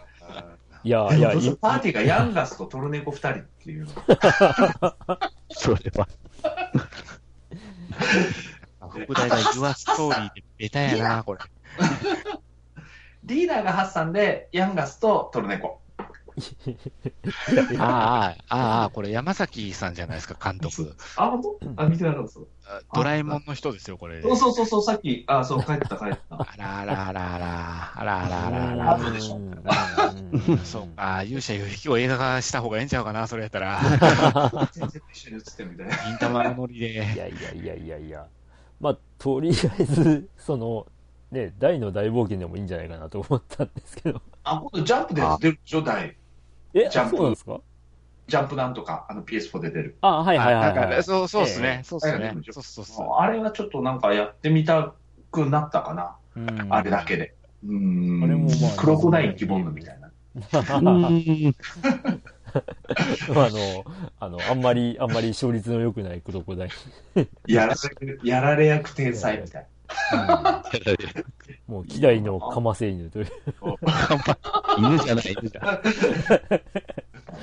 [0.83, 3.91] いや、いや、パーティーがヤンガスとトルネコ二人っていうの。
[5.49, 6.07] それは。
[8.89, 11.39] 福大が Your Story でベタやな、これ。
[13.25, 15.81] リーダーがハッサンで、ヤンガスとトルネコ。
[17.79, 20.95] ああ、ああ、これ山崎さんじゃないですか、監督。
[21.15, 21.83] あ、本当？
[21.83, 22.39] あ、見てなかった
[22.93, 24.21] ドラえもんの人ですよ、これ。
[24.21, 26.19] そうそうそうそう、さっき、あ、そう、帰った帰った。
[26.29, 29.09] あらあらあらあら、あらあらあらああら。
[29.19, 33.81] そうでそうか、勇者ヨシヒコ映画化した方がええんちゃうかな、それやったら。
[34.71, 35.95] 先生と一緒に映ってるみたいな。
[36.07, 37.13] 銀玉のノリいやで。
[37.13, 37.33] いやい
[37.65, 38.27] やいやいや。
[38.79, 40.85] まあ、とりあえず、その、
[41.31, 44.21] ね、大の大冒険でもいいんじゃないかなと思ったんですけど。
[44.43, 46.15] あ、今度ジャンプで出るでしょ、大。
[46.73, 47.59] え、ジャンプそうなんですか？
[48.27, 49.97] ジャンプなんとか、あの PS4 で出る。
[50.01, 50.97] あ、はいはいはいはい。
[50.97, 51.81] かそうそうですえね。
[51.83, 52.51] そうっすねええ。
[52.51, 53.07] そうそうそう。
[53.17, 54.93] あれはちょっとなんかやってみた
[55.31, 56.15] くなったかな。
[56.35, 57.33] うんあれだけで。
[57.67, 58.23] うん。
[58.23, 60.11] あれもまあクロコダイき物みたいな。
[60.69, 60.81] あ
[63.49, 63.85] の、
[64.19, 66.69] あの、あんまり、あんまり勝率の良くないクロコダイ
[67.47, 69.67] やられ、やられ役天才みたいル。
[71.67, 73.27] もう、希代のカマセイヌという。
[74.77, 75.81] 犬じゃない、犬じゃ。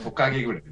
[0.05, 0.62] トカゲぐらい。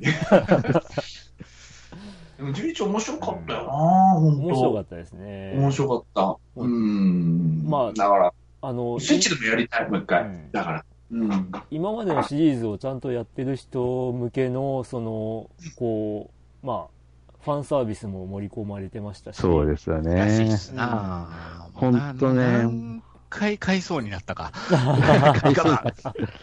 [2.37, 5.55] でも、11面白かったよな本当面白かったですね。
[5.57, 6.37] 面白かった。
[6.57, 7.64] うん。
[7.64, 10.27] まあだから、あの、スイッチでもやりたい、もう一回。
[10.53, 10.85] だから。
[11.12, 11.53] うん。
[11.70, 13.57] 今までのシリーズをちゃんとやってる。
[13.57, 16.31] 人向けの、その、こ
[16.62, 16.94] う、まあ、
[17.45, 19.37] ファンサービスも盛り込まれてましたし。
[19.37, 20.57] そうですよらしいっね。
[20.57, 21.29] すな
[21.75, 24.53] ほんとね何回買いそうになったか。
[24.71, 25.93] 我慢。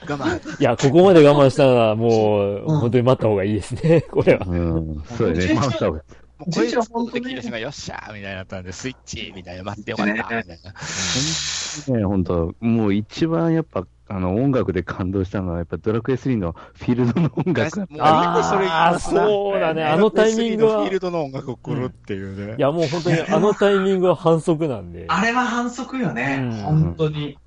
[0.08, 0.62] 我慢。
[0.62, 4.46] いや、ここまで我慢したら、もう、うん本当に待った方がいいですね、これは。
[4.46, 5.04] うん。
[5.18, 5.54] そうですね。
[5.56, 11.98] まあ多分もうこれ作ってきた人がよっしゃーみたいになったんで、スイッチみたいな、待ってよかったみたいな。
[11.98, 17.96] ね、本当もう一番やっぱ、あの、音楽で感動したのは、やっぱドラクエ3のフィールドの音楽だった。
[18.04, 20.72] ああ、そうだね、あのタイミングは。
[20.72, 22.56] いフィールドの音楽を来るっていうね。
[22.58, 25.06] や、もう本当にあのタイミングは反則なんで。
[25.08, 27.30] あれは反則よね、うん本当に。
[27.30, 27.38] い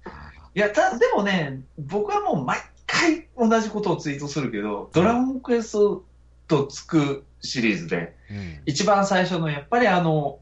[0.54, 6.02] や、た、でもね、僕はもう毎回同じことをツイートするけど、ドラゴンクエスト
[6.48, 10.38] とつくシリーズで、うん一番最初のやっぱりあの、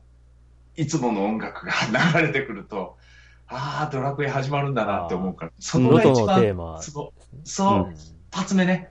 [0.77, 1.73] いつもの音楽が
[2.14, 2.97] 流れてくると、
[3.53, 6.82] ああ、ドラクエ始まるんだなって思うから、そこが一番。
[6.82, 8.90] そう、そう、一発目ね。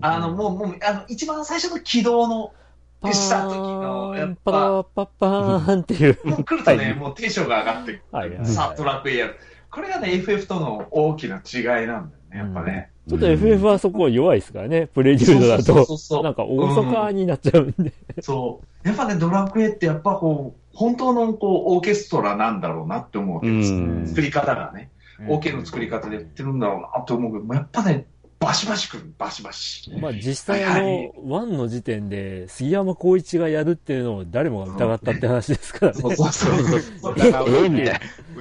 [0.00, 2.52] あの、もう、もう、あの、一番最初の起動の、
[3.00, 6.18] パした時の、やっぱ、ラパッパーンっていう。
[6.24, 9.36] もう来るとね、はいもうテンションが上がってさあ、ドラクエやる。
[9.70, 12.90] これがね、FF との大きな違いなんだよね、やっぱね。
[13.08, 16.22] ちょっと FF はそこ弱いですからね、プレリュードだと。
[16.22, 17.92] なんか、大阪になっちゃうんで。
[18.22, 18.88] そう。
[18.88, 23.78] やっぱね、ドラクエってやっぱこう、本当のこう、オーケストラなんだろうなって思うわけですよ。
[23.78, 24.90] うん作り方がね、
[25.28, 28.06] オーケーの作り方でやってるんだろうなって思うけど、やっぱね、
[28.44, 29.90] バシバシくる、バシバシ。
[29.98, 36.00] まあ実際あの、1の時点で杉山浩一がやるっていうのを誰もが疑ったって話ですからね。
[36.00, 37.14] そうそうそうそう。
[37.14, 37.22] み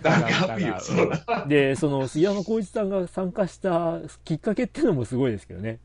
[0.02, 1.46] たいな。
[1.48, 5.80] で、その杉山浩一さんが参加したきっかけっていうのもすごいですけどね。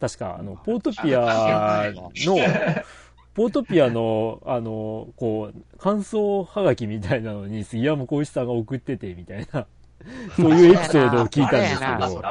[0.00, 2.10] 確か、あの、ポートピアの、
[3.34, 9.66] ポートピアの、あの、こう、感想はがきみたいなのに杉山浩一さんが送っててみたいな、
[10.36, 12.22] そういうエピソードを聞いたんですけど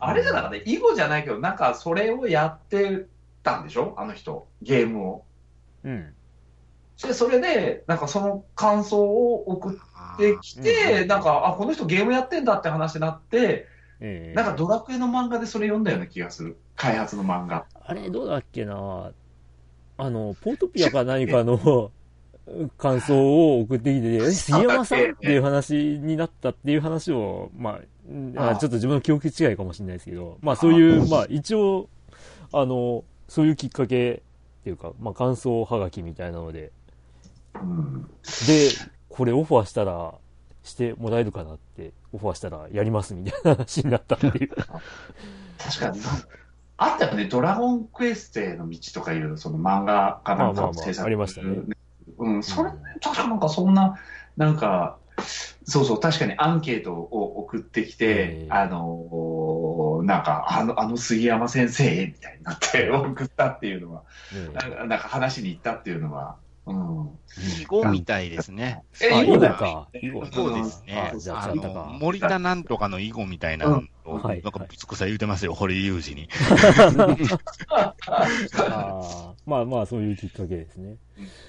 [0.00, 3.06] あれじゃなかった、囲碁じゃないけど、なんかそれをやって
[3.42, 3.94] たんでしょ？
[3.96, 5.24] あの人、ゲームを。
[5.84, 6.14] うん。
[7.02, 9.72] で、それで、なんかその感想を送っ
[10.18, 13.66] てきうんて、なんか、あ、この人ゲームやってんだって話になって、
[14.00, 16.56] ええなんかドラクエの漫画でそれ読んだような気がする。
[16.76, 17.66] 開発の漫画。
[17.80, 19.12] あれ、どうだっけな？
[19.98, 21.90] あの、ポートピアか何かの
[22.78, 31.88] 感想を送ってきて、え杉山さんっていう話になったっていう話を、まあうん、あちょっと自分の記憶違いかもしれないですけど、まあそういう、まあ一応、
[32.52, 34.22] あの、そういうきっかけ
[34.60, 36.70] っていうか、まあ感想はがきみたいなので、
[37.54, 38.02] うん。
[38.46, 38.70] で、
[39.08, 40.14] これオファーしたら、
[40.62, 44.48] してもらえるかなって、オファーしたらやりますみたいな話になったっていう。
[44.48, 46.00] 確かに。
[46.78, 51.58] あったよね、ドラゴンクエストへの道とかいう、その漫画かなんかまあまあまあ制作ありましたね。
[52.18, 52.70] うん、それ、
[53.02, 53.98] 確かなんかそんな、
[54.36, 54.98] なんか、
[55.66, 66.47] そうそう、確かにアンケートを送ってきて、ええあのーなんか、あの、あの杉山先生みたいになって送ったっていうのは、ねなんか話に行ったっていうのは、うん。
[67.60, 68.82] 囲碁みたいですね。
[69.00, 69.88] えあ、囲碁か。
[69.94, 70.26] 囲碁。
[70.32, 71.12] そうですね。
[72.00, 76.28] 森田なんとかの囲碁みたいなのなんかぶつくさ言うてますよ、堀裕二に。
[79.46, 80.96] まあまあ、そういうきっかけですね。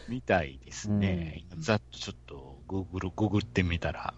[0.08, 1.46] みたいですね。
[1.58, 4.14] ざっとちょっと、グーグル、ググってみたら。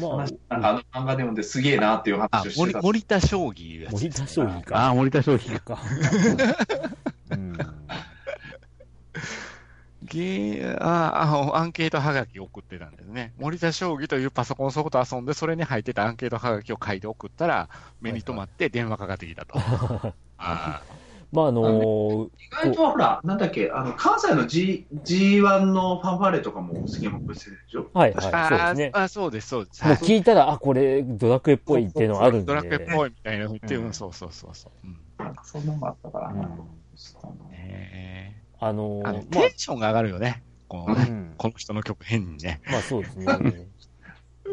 [0.00, 2.82] まなんかあの漫画で読んですげえなっていうあ話を、して森た。
[2.82, 3.90] 森田将棋。
[3.90, 4.86] 森田将棋あか。
[4.88, 5.58] あ、森田商品。
[5.58, 5.78] か。
[7.30, 7.77] うん。
[10.08, 13.32] ゲーああ、アンケートはがき送ってたんですね。
[13.38, 17.68] 森田将棋というパソコンソフト遊んで、それに入ってたアンケートはがきを書いて送ったら、
[18.00, 19.58] 目に留まって電話かかってきたと。
[20.38, 20.82] あ
[21.30, 28.90] まあ、あのー意外とほら、なんだっけ、あの、関西の G、G1 のファンファーレとかも杉山君してるでしょはい、あはい、そうですね。
[28.94, 29.84] あ、そうです、そうです。
[29.84, 32.46] もう聞いたら、あ、これ、ドラクエっぽいっていうのあるんで。
[32.46, 34.86] ドラクエっぽいみたいなの言って、ううんん、そうそうそうそう。
[34.86, 36.46] うんなんかそんなのもあったからな。
[36.46, 36.78] うん
[37.50, 40.42] ねあのえあの、テンションが上がるよね。
[40.68, 41.34] こあ、のねうん。
[41.36, 42.60] この人の曲変にね。
[42.70, 43.26] まあそうですね。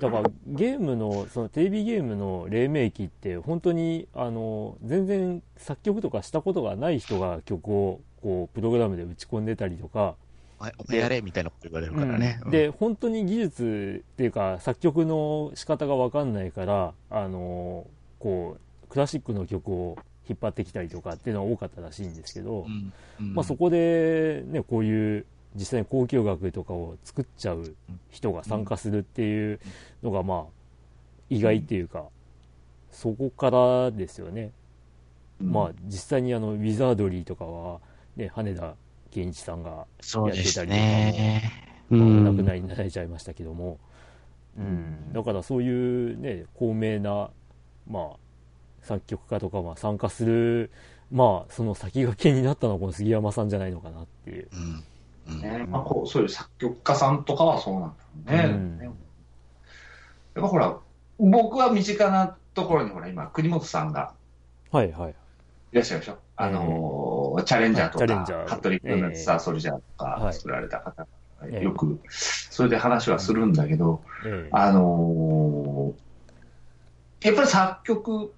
[0.02, 10.16] だからゲームの、そのテレビゲームの黎明期って本当にあの全然作曲とかしたことがない人が曲をこうプログラムで打ち込んでたりとか、
[10.60, 12.40] お前、やれみたいなこと言われるからね。
[12.44, 17.88] うんで、本当に技術っていうか作曲の仕方がわかんないから、あの、
[18.20, 19.98] こう、クラシックの曲を
[20.28, 23.34] 引っ張ってきたりとかっていうのは多かったらしいんですけど、うん、うん。
[23.36, 27.76] まあ、そこで、ね、こういう実際に交響楽とかを作っちゃう
[28.10, 29.60] 人が参加するっていう
[30.04, 30.44] のが、まあ、
[31.30, 32.06] 意外っていうか、
[32.92, 34.52] そこからですよね。
[35.42, 37.80] まあ、実際にあの、ウィザードリーとかは、
[38.16, 38.76] ね、羽田
[39.12, 41.52] 健一さんが、そうですね。
[41.92, 43.78] うまあお亡んくなりになられちゃいましたけども、
[44.58, 47.30] うん、だからそういうね、高名な、
[47.90, 48.16] まあ、
[48.86, 50.72] 作曲家とかは参加する、
[51.12, 54.48] まあ、その先駆けになったのはこの杉山さんじゃないのかなっていう。
[55.42, 55.66] ね。
[55.68, 58.54] まあ、こうそういう作曲家さんとかはそうなんだろうね。
[58.54, 58.80] うん。
[58.82, 58.94] やっ
[60.36, 60.78] ぱほら、
[61.20, 64.14] 僕は身近なところにほら、今、国本さんが
[64.72, 65.12] はいはい。
[65.12, 66.18] いらっしゃるでしょ？
[66.38, 68.48] あのーチャレンジャーとか、チャレンジャー。
[68.48, 69.16] カットリップのええ。
[69.16, 71.08] サーソルジャーとかはい作られた方、
[71.44, 74.50] ええよく、それで話はするんだけど、ええ。
[74.52, 78.34] あのーやっぱり作曲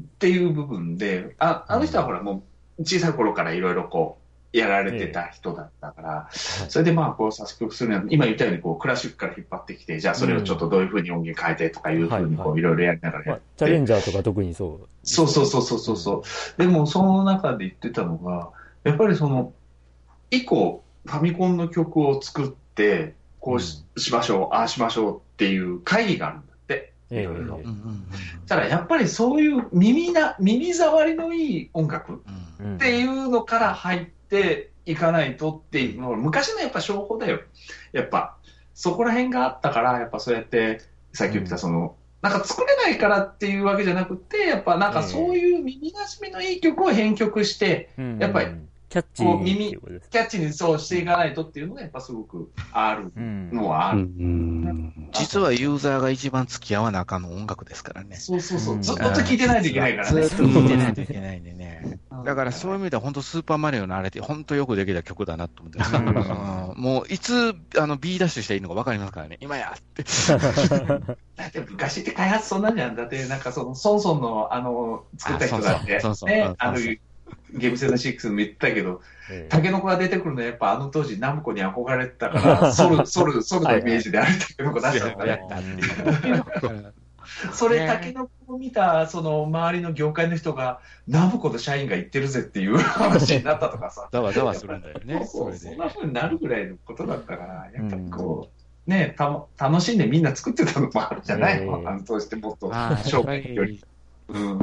[0.00, 2.42] っていう部分で、ああの人はほらも
[2.78, 14.88] う小さい頃からいろいろこう、やられてた人だったから、それでまあこう作曲するのは、今言ったようにこうクラシックから引っ張ってきて、じゃあそれをちょっとどういうふうに音源変えてとかいうふうにこういろいろやりながらまあやっ、チャレて、ンジャーとか特にそう。
[15.04, 15.96] そうそうそうそうそう。
[15.96, 16.24] そ
[16.58, 16.60] う。
[16.60, 18.50] でもその中で言ってたのが、
[18.82, 19.52] やっぱりその、
[20.30, 26.42] 以降ファミコンの曲を作って、こうし,、ましょう、ああしましょうっていう会議があるん
[27.10, 28.06] いろいろうんうん
[28.46, 32.22] ただやっぱりそういう耳な、耳障りのいい音楽
[32.76, 37.40] っていうのから入っていかないとっていうのは、昔のやっぱ商法だよ。
[37.92, 38.36] やっぱ、
[38.74, 40.80] そこら辺があったから、やっぱそうやって、
[41.12, 48.18] さっき言ったその、なんか作れないからっていうわけじゃなくて、やっぱなんかそういう耳なじみのいい曲を編曲して、うん。
[48.18, 48.50] やっぱり
[48.90, 50.10] キャッチーにっていうことです。
[50.10, 54.02] キャッチにそうしていかないとっていうのがやっぱすごくあるうんのはあうる。
[54.02, 58.16] ん実はユーザーが一番付き合わなあかんの音楽ですからね。
[58.16, 58.78] そうそうそうう。
[58.78, 60.22] んずっと聴いてないといけないからね。
[60.22, 61.82] ずっと聴いてないといけないんでね。
[61.84, 65.96] うん だからそういう意味では本当スーパーマリオのあれって本当よくできた曲だなと思ってます。
[65.96, 69.38] うんうんもういつあの B ダッシュしていいのか分かりますからね。
[69.40, 70.02] 今やって。
[71.36, 72.96] だって昔って開発そんなんじゃん。
[72.96, 76.78] だってなんかその、ソンソンのあの、作った人だって、あそうそうそうそううん、ねあの、
[77.52, 79.00] ゲームセブン6も言ってたけど、
[79.30, 85.40] ええタケノコが出てくるのはやっぱあの当時ナムコに憧れてたから、 ソル、ソル、ソルのイメージであれタケノコ出したんだね。
[87.52, 94.08] それねタケノコを見た、その周りの業界の人が、ナムコの社員が言ってるぜっていう話になったとかさ。
[94.12, 95.24] ざわざわするんだよね。
[95.26, 98.48] そうそんな風になるぐらいのことだったから、やっぱりこ
[98.86, 101.64] う、ねたも、楽しんでみんな作ってたのもあるじゃない？
[101.64, 102.72] の、ええあの当時ってもっと、
[103.04, 103.74] 商っぱ売より。
[103.74, 103.84] り、
[104.28, 104.58] うん。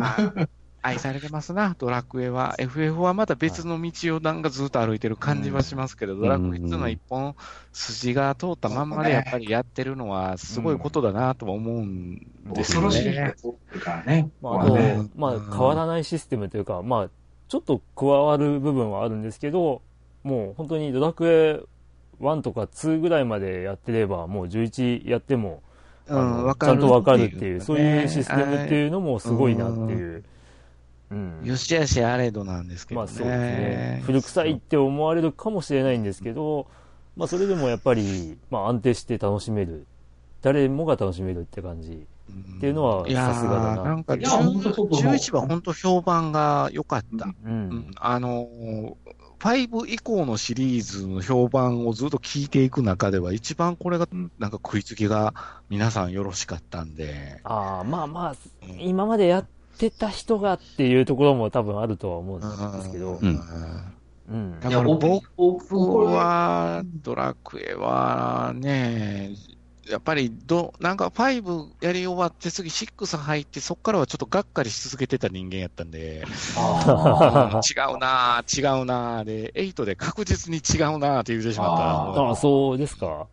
[0.87, 2.55] まあ愛されてますな、ドラクエは。
[2.57, 7.35] FF はまた別の道をなんかずっと歩いてる感じはしますけど、ドラクエっていうのは一本
[7.73, 12.19] 筋が通ったまんまでやっぱりやってるのはすごいことだなとは思うん
[12.53, 13.33] ですよ恐ろしいね。
[13.41, 14.29] ことっていうからね。
[14.41, 17.09] まあ、ね、まあ、変わらないシステムというか、まあ、
[17.47, 19.81] ちょっと加わる部分はあるんですけど、
[20.23, 21.61] もう本当にドラクエ
[22.21, 25.61] 1とか2ぐらいまでやってれば、もう11やっても、
[26.07, 26.71] うん、わちかる。
[26.73, 28.77] ゃんとわかるっていう、そういうシステムってう。
[28.85, 30.23] いうのもすごいなっていう。
[31.11, 31.41] うん。
[31.43, 33.05] よしあしあれどなんですけどね。
[33.05, 34.03] まあそうですね。
[34.05, 36.67] 古臭いって思われるかもしれないんですけど、
[37.15, 39.85] まあそれでもやっぱり、まあ安定して楽しめる。
[40.41, 41.91] 誰もが楽しめるって感じ。
[41.91, 47.25] っっていうのはさすがだななんか、いや本当そうと思う11は本当評判が良かった。
[47.25, 47.35] う。
[47.45, 54.07] うんんあのー5以降のシリーズの評判をずっと聞いていく中では、一番これが、
[54.39, 55.35] なんか食いつきが
[55.69, 58.35] 皆さんよろしかったんで、ああ、まあまあ、
[58.79, 59.45] 今までやっ
[59.77, 63.19] てた人がっていうところも多分あるとは思うんですけど。
[63.21, 63.41] う、ん。
[64.29, 64.59] うん。
[64.59, 69.31] だから僕僕は、ドラクエはね、
[69.89, 76.25] やっぱりど、なんか5やり終わって次6入って、そっからはちょっとがっかりし続けてた人間やったんで、
[76.57, 83.27] あ 違うなぁ、違うなぁ、で、8で確実に違うなぁって言ってしまったああ、そうですか。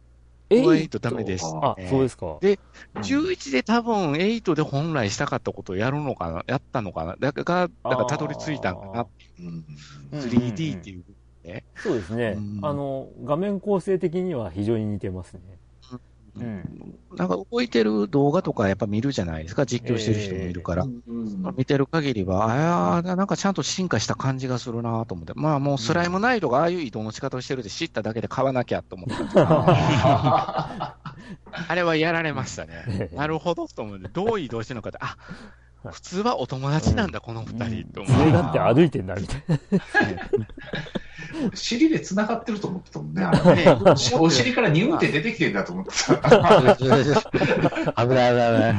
[0.51, 0.57] え？
[0.59, 2.39] え8ダメです、あ、そうですか。
[2.41, 2.59] で
[3.01, 9.01] 11で多分8で本来したかったことをやるのかな、やったのかな、だから、だからたどり着いたんかな。
[9.01, 9.07] あ、
[9.39, 9.47] うん。
[10.13, 11.05] うん 3D っていう。
[11.79, 12.35] そうですね。
[12.37, 12.65] うん。
[12.65, 15.61] あの、画面構成的には非常に似てますね。
[16.37, 16.99] ううんん。
[17.17, 20.85] なんか動いてる動画とかやっぱ見るじゃないですか、実況してる人もいるから。
[20.85, 21.05] うん
[21.57, 25.33] 見てる限りは、ああ、なんかちゃんと進化した感じがするなと思って。
[25.35, 30.99] まあもうスライムナイトがああいう移動の仕方をしてるって知っただけで買わなきゃと思った。
[31.69, 33.11] あれはやられましたね。
[33.15, 35.17] なるほどと思って、どう移動してるのかって、あ、
[35.93, 39.59] 普通はお友達なんだ、この二人と思だって歩いてんだ、みたいな。
[41.55, 43.25] 尻で繋がってると思ってたもんね。
[43.25, 43.77] あれ ね
[44.19, 46.17] お尻からニューって出てきてんだと思ってた。
[46.77, 47.15] 危ない危ない
[47.97, 48.71] 危な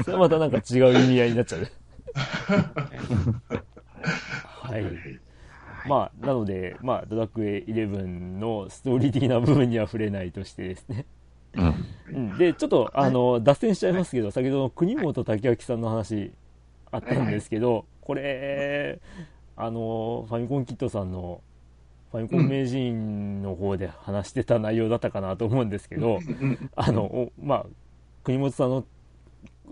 [0.00, 0.04] い。
[0.04, 1.68] それはまたなんか違う意味合いになっちゃう。
[4.62, 4.84] はい。
[5.84, 8.06] まあ、なので、まあ、ドラクエ11
[8.38, 11.06] のストーリー的な部分には触れないとしてですね。
[11.54, 12.38] うん。
[12.38, 16.32] で、ちょっと、あの、脱線しちゃいますけど、先ほどの国本武明さんの話
[16.90, 19.00] あったんですけど、これ、
[19.56, 21.40] あの、ファミコンキットさんの、
[22.10, 26.20] ファミコン名人の方で話してた内容だったかなと思うんですけど、
[26.76, 27.66] あの、まあ、
[28.24, 28.84] 国本さんの、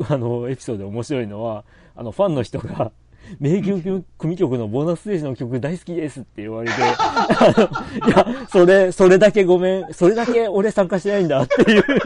[0.08, 1.64] あの、エピソードで面白いのは、
[1.94, 2.92] あの、ファンの人が、
[3.38, 7.54] 名曲組曲のボーナスステージの曲大好きですって言われて、あ
[8.02, 11.98] のいや、それ、それだけごめん、それだけ俺参加してないんだっていう、辛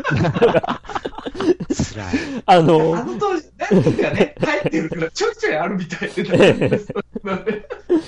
[2.03, 2.43] い。
[2.47, 6.81] ああの、の当時、何かね、入ってるから、ちょいちょいあるみたいで。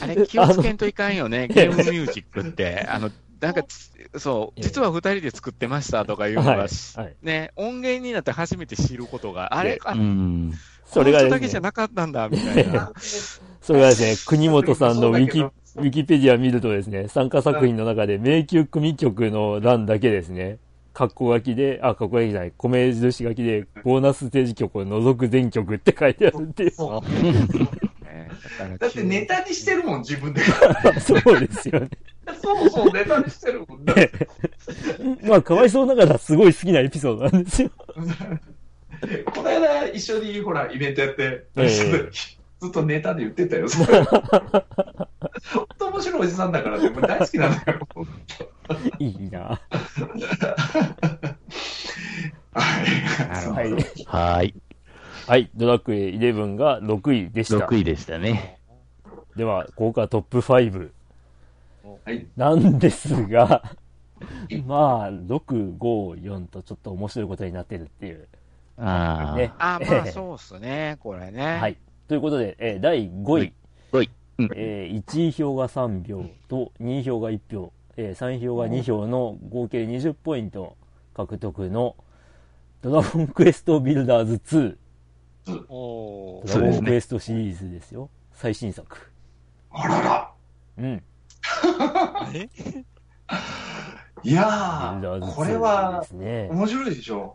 [0.00, 2.86] あれ気をつけんといかんよね、ゲームミュージックって。
[2.88, 3.10] あの、
[3.40, 6.58] なんかつ、そう、実は二人で作ってましたとかいうのが、はい。
[6.96, 7.16] はい。
[7.22, 10.52] ね、音源になって初めて知ることが、あれ、あ、うん。
[10.86, 12.92] それがこの人だけですね、じゃなかったんだ、みたいな。
[13.60, 20.58] それがですね、国本さんのウィキ、ウィキペディア見るとですね、参加作品の中で迷宮組曲の欄だけですね、
[20.94, 26.70] 括弧書きで、あ、括弧書きじゃない、米印書きで、ボーナスステージ曲を除く全曲って書いてあるっていう。
[26.70, 30.42] そうねからだってネタにしてるもん、自分で。
[31.00, 31.88] そうですよね。
[32.42, 33.84] そうそう、ネタにしてるもん。
[33.84, 34.28] だって
[35.22, 37.70] まあ、かわいそうながらすごい好きなエピソードなんですよ。
[39.34, 42.10] この間一緒にほら、イベントやって、ええ
[42.58, 43.68] ずっとネタで言ってたよ。
[43.68, 44.20] それ本
[45.78, 47.86] 当面白いおじさんだからね、もう大好きなんだよ。
[48.98, 49.60] いいな。
[52.52, 53.28] はい。
[53.28, 53.74] なるほどはい。
[54.06, 54.54] はい。
[55.26, 57.66] はい、ドラクエ11が6位でした。
[57.66, 58.58] 6位でしたね。
[59.36, 60.90] では、ここからトップ5。
[62.04, 62.26] はい。
[62.36, 63.62] なんですが、
[64.64, 68.28] まあ、6、5、4とちょっと面白いことになってるっていう。
[68.78, 69.36] ああ。
[69.36, 69.52] ね。
[69.58, 71.56] あ、まあ そうっすね、これね。
[71.58, 71.76] はい。
[72.08, 73.52] ということで、えー第5位。
[73.92, 74.10] 5位。
[74.38, 80.76] うんえー1位票が3票と2位票が1票、えー3位票が2票の合計20ポイント
[81.14, 81.96] 獲得の
[82.82, 84.76] ドラゴンクエストビルダーズ
[85.46, 85.64] 2。
[85.68, 88.10] おードラゴンクエストシリーズですよ。
[88.32, 89.10] 最新作。
[89.70, 90.30] あらら。
[90.78, 91.02] うん。
[92.34, 92.48] え？
[94.22, 96.04] いやー、ビルダーズ2これは。
[96.12, 97.34] 面白いでしょ？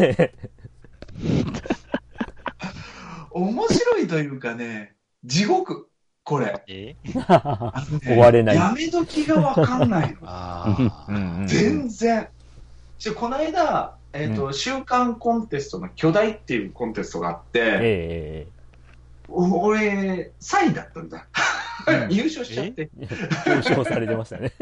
[0.00, 0.32] え
[3.30, 4.94] 面白いというかね、
[5.24, 5.88] 地獄。
[6.24, 6.62] これ。
[6.66, 6.96] え？
[7.04, 11.46] ー 終われないやめ時がわかんないの。
[11.46, 12.28] 全然。
[12.98, 18.46] しこの間、えっ、と、週間コンテストの巨大っていうコンテストがあって、え
[19.28, 21.26] お俺、3位だったんだ。
[22.10, 23.08] 優勝しちゃって、え？
[23.46, 24.52] 表彰されてましたね。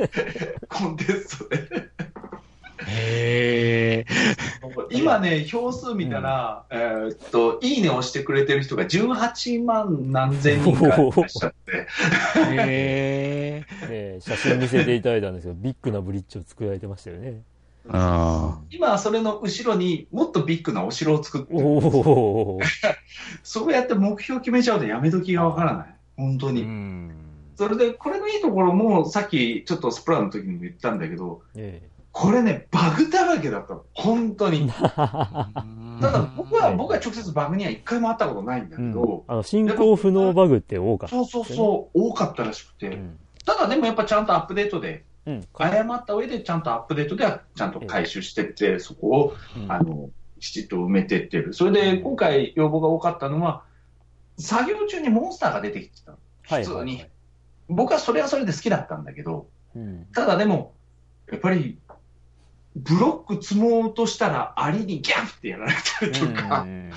[0.69, 1.57] コンテストで。
[2.87, 4.07] へえ。
[4.91, 11.87] 今ね、票数見たら、えーっと、いいねを押してくれてる人が18万何千人かいらっしゃって、へ
[12.51, 13.65] え。
[13.83, 17.43] えー写真見せていただいたんですけど、ビッグなブリッジを作られてましたよね。
[17.91, 21.53] あ今それの後ろにもっとビッグなお城を作って。
[23.43, 25.94] そうやって目標決めちゃうとやめ時がわからない。
[26.17, 26.63] 本当うに。
[26.63, 27.13] ん。
[27.57, 33.85] それで、これのいいところも、さっきちょっとスプラの時にも言ったんだけど、えこれね、バグだらけだったの。
[33.93, 34.71] 本当に。
[34.71, 41.17] ただ僕は、僕は直接バグには一回も会ったことないんだえうんけど、あの、進行不能バグって多かった。
[41.17, 45.45] そうそうそう、多かったらしくて、うんただでもやっぱちゃんとアップデートで、うん。
[45.59, 50.11] 謝った上でちゃんとアップデートではちゃんと回収してって、そこを、うんあの、
[50.41, 51.53] きちっと埋めてってる。
[51.53, 53.65] それで今回要望が多かったのは、
[54.39, 56.17] 作業中にモンスターが出てきてた。
[56.43, 57.11] 普通にはいはい
[57.69, 60.07] 僕はそれはそれで好きだったんだけど、うん。
[60.13, 60.75] ただでも、
[61.31, 61.79] やっぱり、
[62.77, 66.91] ブロック積もうとしたら、アリにギャンってやられたりとか、うん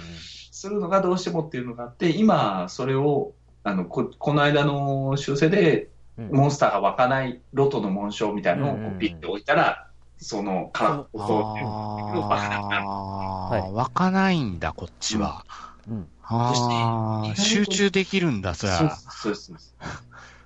[0.52, 3.34] するのがどうしてもっていうのがあって、今、それを、
[3.64, 15.46] あの、ここの間の修正で、うんモンスターが湧かないロトの紋章みたいなのをピッて置いたら、その、から、音って いうのが湧かなくなる湧かないんだ、こっちは。
[15.48, 15.77] うん。
[16.24, 18.78] ああ、そして集中できるんだ、そりゃ。
[18.78, 19.46] そうです。
[19.46, 19.76] そうです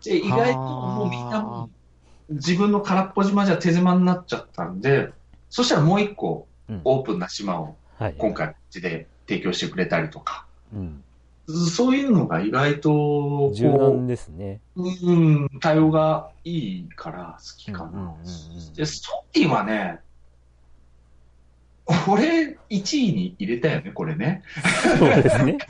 [0.04, 1.70] で、意外ともうみんなも
[2.30, 5.10] 自分の空っぽ島じゃ手狭になっちゃったんで、
[5.50, 8.16] そしたらもう一個うんオープンな島をはい。
[8.18, 11.04] 今回こっちで提供してくれたりとか、うん。
[11.70, 14.60] そういうのが意外とこう、柔軟ですね。
[14.76, 17.90] うん、対応がいいから好きかな。
[17.90, 18.14] うんうんうんう
[18.72, 20.00] んで、ストーリーはね、
[22.08, 24.44] 俺、1位に入れたよね、これね。
[24.98, 25.58] そうですね。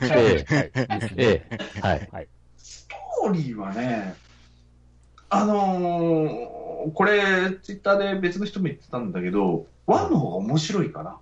[1.16, 1.44] え
[1.80, 2.08] はい。
[2.12, 2.28] はい。
[2.56, 4.14] ストーリーはね、
[5.30, 6.62] あのー
[6.94, 11.10] これ、ツイッターで別の人も言ってたんだけど、1の方が面白いかな。
[11.10, 11.18] ああ、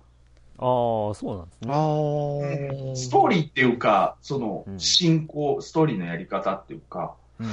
[1.13, 1.73] そうなんですね。
[1.73, 2.95] ああ。
[2.95, 7.47] ストーリーっていうか、そのうん進行、ストーリーのやり方っていうか、うん。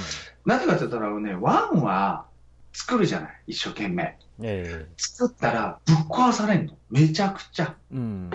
[0.46, 2.24] なぜかって言ったらね、1は
[2.72, 4.16] 作るじゃない、一生懸命。
[4.40, 6.74] え作ったらぶっ壊されんの。
[6.90, 7.76] めちゃくちゃ。
[7.92, 8.30] えうん。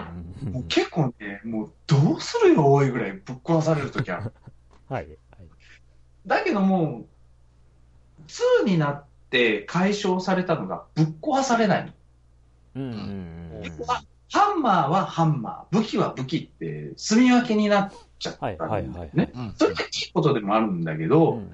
[0.51, 4.33] もう結構ね、もうどうするよ、多いぐらいぶっ壊されるときある。
[4.89, 5.07] はい。
[6.25, 7.05] だけども、
[8.27, 11.91] 2になって解消されたのがぶっ壊されないの。
[12.75, 12.83] うん。
[12.83, 13.73] うんうんうん。
[14.31, 19.31] ハンマーはハンマー、武器は武器って住み分けになっちゃったんだよはいはいはいね。
[19.33, 21.51] うんそれっていいことでもあるんだけうど、ん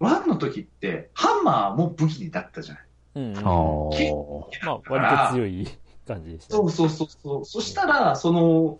[0.00, 2.87] ワンの時ってハンマーも武器だったじゃない。
[3.14, 3.36] うん。
[3.38, 5.68] あまーあ、割と強い
[6.06, 6.58] 感じでしたね。
[6.58, 7.44] そうそうそうそう。
[7.44, 8.78] そしたら、その、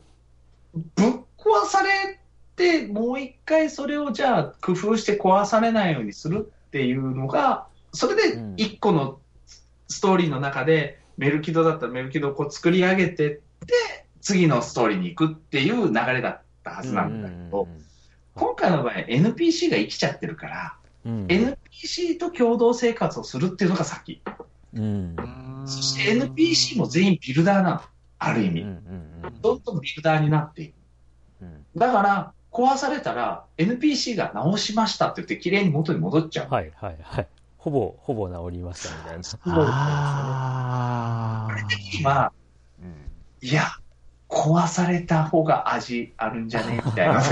[0.75, 1.07] ぶっ
[1.39, 2.21] 壊され
[2.57, 9.21] て、もう一回それをじゃあ工夫して壊されないようにするっていうのが、それでうん一個の
[9.89, 17.69] ストーリーの中で、メルキドだったらメルキドをこう作り上げてって、次のストーリーに行くっていう流れだったはずなんだけど、
[18.35, 20.78] 今回の場合 NPC が生きちゃってるから、
[21.09, 24.21] うん NPC と共同生活をするっていうのが先。
[24.75, 25.17] うん。
[25.65, 27.81] そして NPC も全員ビルダーなの。
[28.19, 28.63] ある意味。
[28.63, 29.09] うんうん
[29.41, 30.75] どんどんビルダーになっていく。
[31.43, 36.51] うんだから、壊されたら NPC が直しましたって言って綺麗に元に戻っちゃう。
[36.51, 37.29] はいはいはい。
[37.57, 39.23] ほぼ、ほぼ治りましたみたいな。
[39.45, 41.57] ああ。
[41.99, 42.33] 今、
[42.83, 42.95] うん
[43.41, 43.65] いや、
[44.29, 46.83] 壊された方が味あるんじゃね？
[46.85, 47.23] みたいな。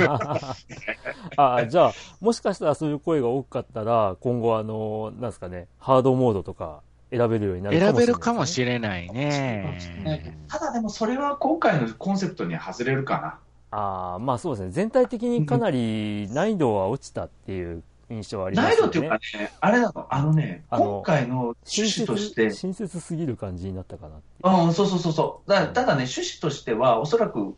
[1.37, 6.81] あじゃあ、もしかしたらそういう声が多かったら、今後あの、なんですかね、ハードモードとか
[7.11, 10.39] 選べるようになるか選べもしれない、るかもしれないれね。
[10.49, 13.39] ただでもそれは今回のコンセプトには外れるかな。
[13.79, 14.71] ああ、まあそうですね。
[14.71, 18.91] 全体的にかなり難易度は落ちたっていう印象はありますよね。
[18.91, 24.67] 難易度っていうかね、あれなの、あのね、あの今回の趣親旨として切、親切すぎる感じになったかなっていう。
[24.67, 25.51] うん、そうそうそうそう。
[25.51, 27.57] だただね、趣旨としては、おそらく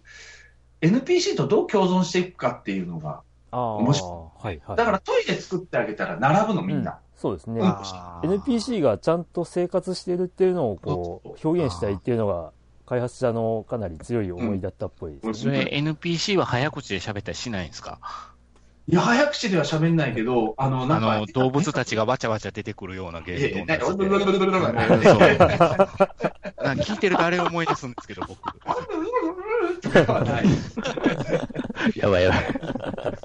[0.81, 4.77] NPC とどう共存していくかっていうのが、ああ、面白はいはい。
[4.77, 6.99] だからトイレ作ってあげたら並ぶの、みんな。
[7.17, 7.61] そうですね。
[7.61, 12.53] うん NPC がちゃんと生活してるっていうのをこう表現したいっていうのが
[12.87, 15.35] 開発者のかなり強い思いだったっぽいですね。
[15.35, 17.99] それ NPC は早口で喋ったりしないんですか？
[18.91, 23.75] いや、早口では喋んないけど、あの、なあんか、の、動物たちがわちゃわちゃ出てくるようなゲームとな
[26.75, 28.41] 聞いてるとあれを思い出すんですけど、僕。
[29.83, 30.45] とかはない。
[31.97, 32.45] やばいやばい。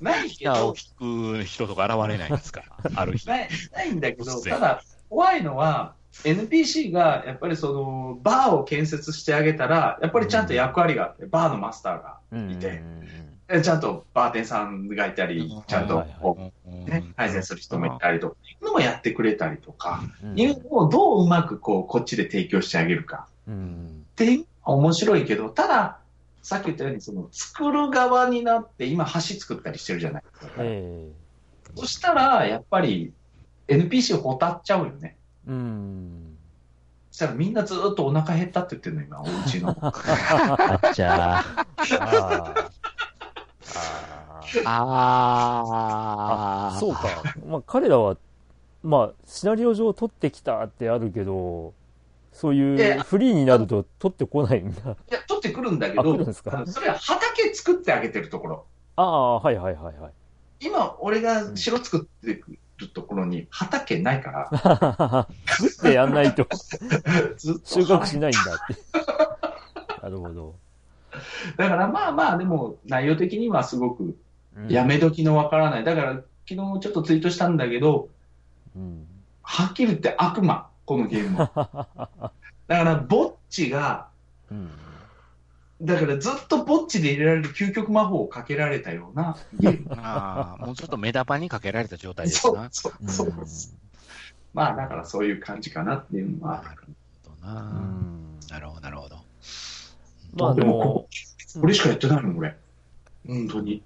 [0.01, 2.63] ないけどを、弾く人とか現れないんですか
[2.95, 3.25] ある日。
[3.29, 5.95] ないないんだけど、ただ、怖いのは、
[6.25, 25.99] NPC がやっぱりその、バーを建設してあげたら、やっぱりちゃんと役割があって、バーのマスターがうんいて、えちゃんとバーテンさんがいたり、ちゃんとこう、ね、改善する人もいたりとか、いうのもやってくれたりとか、うんいうのをどううまくこう、こっちで提供してあげるかうんっていうのは面白いけど、ただ、
[26.41, 30.53] さっき言ったように、その、作る側になって、今橋作ったりしてるじゃないですか。
[30.59, 31.07] え
[31.75, 33.13] そしたら、やっぱり、
[33.67, 35.15] NPC をほたっちゃうよね。
[35.47, 36.37] えうん。
[37.11, 39.75] そしたらみんなずーっとお腹減ったって言ってるの、今、お家の。
[39.81, 42.72] あっちゃー。
[44.65, 47.07] あーあそうか。
[47.47, 48.17] まあ彼らは、
[48.83, 51.73] まあシナリオ上取ってきたってあるけど、
[52.31, 54.81] そういいうやフリーになると取ってこないんだ。
[54.81, 56.57] いや、取ってくるんだけど、るんですか？
[56.57, 58.65] あのそれは畑作ってあげてるところ。
[58.95, 60.13] ああ、はいはいはいはい。
[60.59, 62.43] 今、俺が城作ってる
[62.79, 65.29] るところに畑ないから、 打っ
[65.83, 66.47] てやんないと
[67.37, 68.75] 収穫しないんだって。
[70.01, 70.55] なるほど。
[71.55, 74.15] だからまあまあ、でも内容的にはすごくうん
[74.69, 75.83] やめ時のわからない。
[75.83, 78.09] だから昨日ちょっとツイートしたんだけど、
[78.75, 79.07] うん。
[79.41, 82.31] はっきり言って悪魔、このゲームは。
[82.67, 84.07] だからぼっちが、
[84.51, 84.69] うん。
[85.81, 89.89] だからずっとぼっちで入れられる究極魔法をかけられたようなゲーム。
[90.01, 92.69] ああ、もうちょっと目玉にかけられた状態ですな。
[92.71, 93.75] そうそうそうです。
[94.53, 96.83] まあだからそういう感じかなっていうのはある。
[97.41, 97.61] うな。
[97.61, 98.39] ん。
[98.49, 99.17] なるほど、なるほど。
[100.35, 101.07] まあでも
[101.59, 102.55] これしかやってないの、俺。
[103.27, 103.83] 本当に。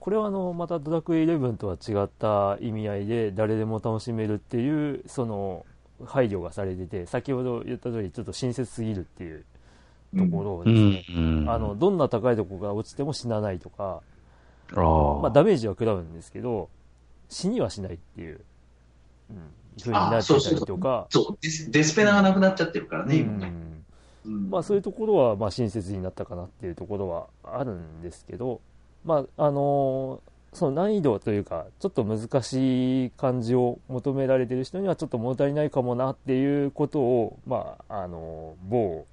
[0.00, 5.66] これはあの、またドラクエ11とは違った意味合いで誰でも楽しめるっていう、その、
[6.06, 9.44] 配慮がされてて、先ほど言った通りちょっと親切すぎるっていう
[10.16, 11.50] ところですね、ん。
[11.50, 14.02] あの、どんな高いところが落ちても死なないとか、
[14.74, 16.68] まあダメージは食らうんですけど、
[17.28, 18.40] 死にはしないっていう、
[19.30, 19.36] うん、
[19.80, 23.48] 風になってたりとか、そう、デスデスペナがなくなっちゃってるからね、う今ね。
[23.48, 23.84] ん。
[24.26, 24.50] うん。
[24.50, 28.60] まあそういうところはまあ親切になったかなっていうところはあるんですけど、
[29.04, 30.20] まああの
[30.52, 39.06] その難易度というか、ちょっと難しい感じを求められてる人にはちょっと物足りないかもなっていうことを、まあ、あの某、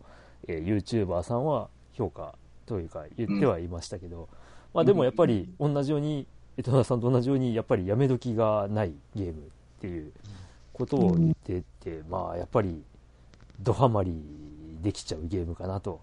[0.48, 4.30] えー YouTuber さんは評価というか言ってはいましたけど、
[4.74, 6.26] まあでもやっぱり同じように、
[6.58, 9.36] 江戸田さんと同じように、やっぱりやめ時がないゲームっ
[9.82, 10.12] ていう
[10.74, 12.82] ことを言ってて、まあやっぱり
[13.60, 14.22] ドハマり
[14.82, 16.00] できちゃうゲームかなと。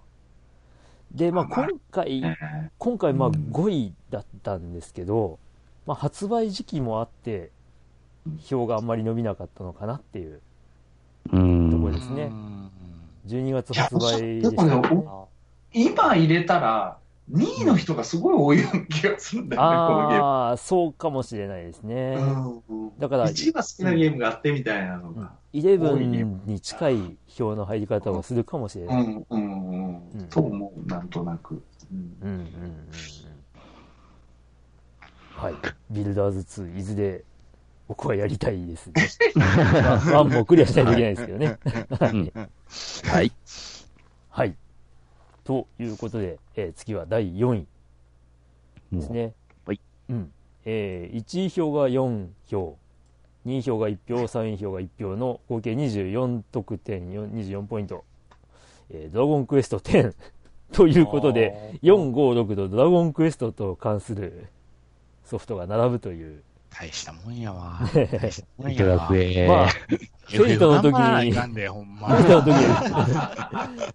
[1.15, 2.37] で、まあ今回、ね
[2.79, 5.39] 今回まあうん5位だったんですけど、
[5.87, 7.51] まあ発売時期もあって、
[8.45, 10.41] 票があんまり伸びなかったのかなっていう
[11.33, 11.71] うん。
[11.71, 12.25] ところですね。
[12.25, 12.71] うん
[13.27, 15.29] 12月発売でした。
[15.73, 16.99] 今入れたら、
[17.33, 20.25] 2位の人がすごい多いような気がするんだよね、このゲーム。
[20.25, 22.17] ああ、そうかもしれないですね。
[22.69, 25.33] うんだから一番好きなゲームがあってみたいなのが。
[25.55, 29.03] 11に近い票の入り方をするかもしれない。
[29.03, 31.63] うんうんうんうんと思う、なんとなく。
[31.91, 32.87] うんうんうんうんうん。
[35.35, 35.55] はい。
[35.91, 37.25] ビルダーズ2、いずれ
[37.89, 38.95] 僕はやりたいですね。
[39.35, 41.59] まあ、1もクリアしないといけないですけどね。
[41.99, 42.33] はい
[43.09, 43.33] はい。
[44.31, 44.57] はい。
[45.45, 47.67] ということで、えー次は第4位
[48.93, 49.33] ですね。
[49.67, 49.81] はい。
[50.11, 50.33] うん。
[50.65, 52.77] えー1位票が4票、
[53.47, 58.05] 2位票が1票、3位票が1票の合計24得点、4 24ポイント。
[58.91, 60.15] えードラゴンクエスト10
[60.73, 64.47] ということで、4、5、6とドラゴンクエストと関する
[65.25, 66.43] ソフトが並ぶという。
[66.79, 67.81] 大したもんやわ。
[67.95, 69.19] 大したもんやわドラク。
[69.19, 69.47] エ。
[69.47, 72.09] まあ、フェイトの時になんで、ほんま。
[72.09, 72.65] フェイトの時に、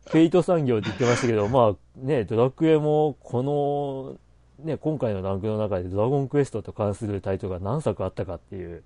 [0.09, 8.83] フェイト産業って言ってましたけど、まあね、ドラクエもこの、ね、今回のランクの中でドラゴンクエストと関するタイトルが何作あったかっていう。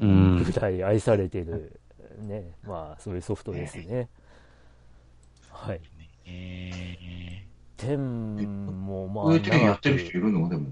[0.00, 1.80] ぐらい愛されてる、
[2.20, 4.08] ね、まあそういうソフトですね。
[5.50, 5.80] はい。
[6.26, 7.44] え
[7.78, 10.48] 10もまあこういう点や長ってる人いく、るの？
[10.48, 10.66] でも。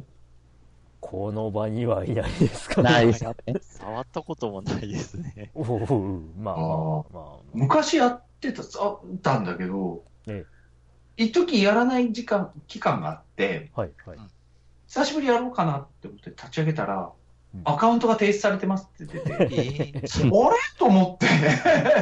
[1.09, 3.12] この場にはいないですかないね。
[3.12, 3.54] ですよね。
[3.61, 5.52] 触ったこともないですね。
[5.54, 7.36] おうまあまあまあまあ。
[7.54, 10.44] 昔やってた、あったんだけどえ、
[11.16, 14.18] 一時やらない時間、期間があって、はいはい。
[14.88, 17.12] 久しぶりやろうかなって思って立ち上げたら
[17.54, 19.48] うん、アカウントが停止されてますって出て、 あれ？
[19.52, 20.11] ええ
[20.78, 21.26] と思って、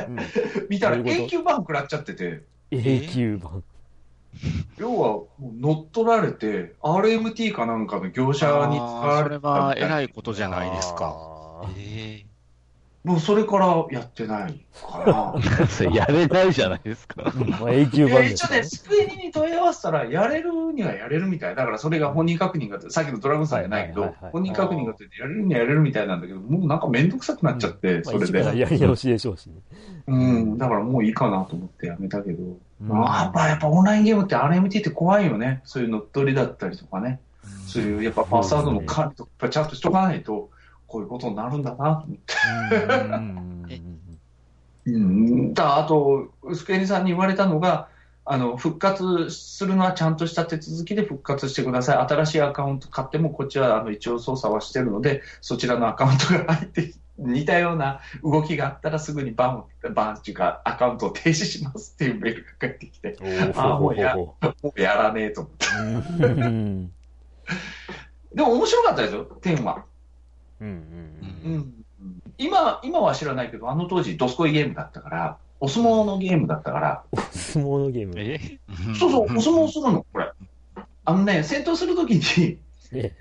[0.09, 0.19] うん
[0.71, 3.63] 見たら永久版食らっちゃってて、永久版。
[4.77, 5.09] 要は
[5.39, 10.03] もう乗っ取られて、RMT かなんかの業者に使あわれーそれは偉い。
[10.03, 11.21] いことじゃないですか。
[11.61, 12.27] あーえ
[13.05, 15.67] もうそれからやってないかな。
[15.69, 17.31] そ れやれないじゃないですか。
[17.39, 18.79] うんまあ永久いや一応ね、版ですね。
[18.79, 21.55] スクエニに問い合わせたら、やれるにはやれるみたい。
[21.55, 28.25] だからそれが本人確認が、さっきのドラゴンさんじゃないけど本人確認がついてやれるにはやれるみたいなんだけど、もうなんかめんどくさくなっちゃって、まあそれで。
[28.25, 29.55] 一からやり直しでしょうしね。
[30.07, 32.43] うん、だからもういいかなと思ってやめたけど。
[32.43, 32.59] うん
[32.89, 35.61] まあ、やっぱやっぱオンラインゲームって RMT って怖いよね。
[35.65, 37.21] そういう乗っ取りだったりとかね。
[37.67, 40.51] そういう、やっぱパスワードの管理とかちゃんとしとかないと、
[40.95, 42.05] こういうことになるんだな。
[44.87, 47.05] うん、だあと、スクエニさん。
[47.05, 47.89] に言われたのが、
[48.25, 50.17] あの復活するのはちゃん。
[50.17, 59.65] とした手続きで復活してください、新しいアカウント買っても、こっちはあの一応操作はしてるので、そちらのアカウントが入って、似たような動きがあったら、すぐにバン、
[59.95, 64.37] バンっていうか、アカウントを停止しますっていうメールが返ってきて、おーあもうやも
[64.77, 66.95] うやらねえと思って。
[68.35, 69.85] でも面白かったですよ、10は。
[70.65, 70.71] うん
[71.45, 71.75] うんうん、
[72.39, 78.15] 今今は知らないけど、あの当時、ドスコイゲームだったから、お相撲のゲームだったから、相撲のゲーム。
[78.17, 78.59] え？
[78.99, 80.31] そうそう、 お相撲するの、これ。
[81.05, 82.59] あのね、戦闘するときに、
[82.93, 83.13] ね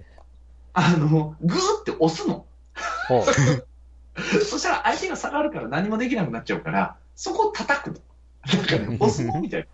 [0.73, 2.45] あの、グーって押すの。
[4.45, 7.99] そしたら相手が下がるから何もできなくなっちゃうから、そこを叩くの。
[8.45, 9.67] なんかね、押すのみたいな。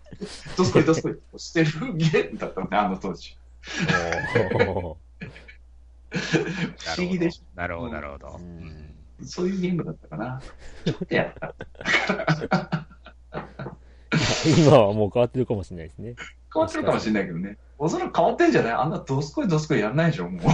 [0.56, 3.36] どすこいどすこいしてるゲームだったのね、あの当時。
[6.12, 6.18] ほ
[6.96, 8.40] 不思議でしなるほど、なるほど。
[9.24, 10.40] そういうゲームだったかな。
[10.84, 11.54] ちょっとやった。
[14.58, 16.16] 今はもう変わってるかもしれないですね。
[16.52, 17.58] 変わってるかもしれないけどね。
[17.78, 18.72] おそらく変わってんじゃない？
[18.72, 20.42] あんなどすこいどすこいやんないでしょ、もう。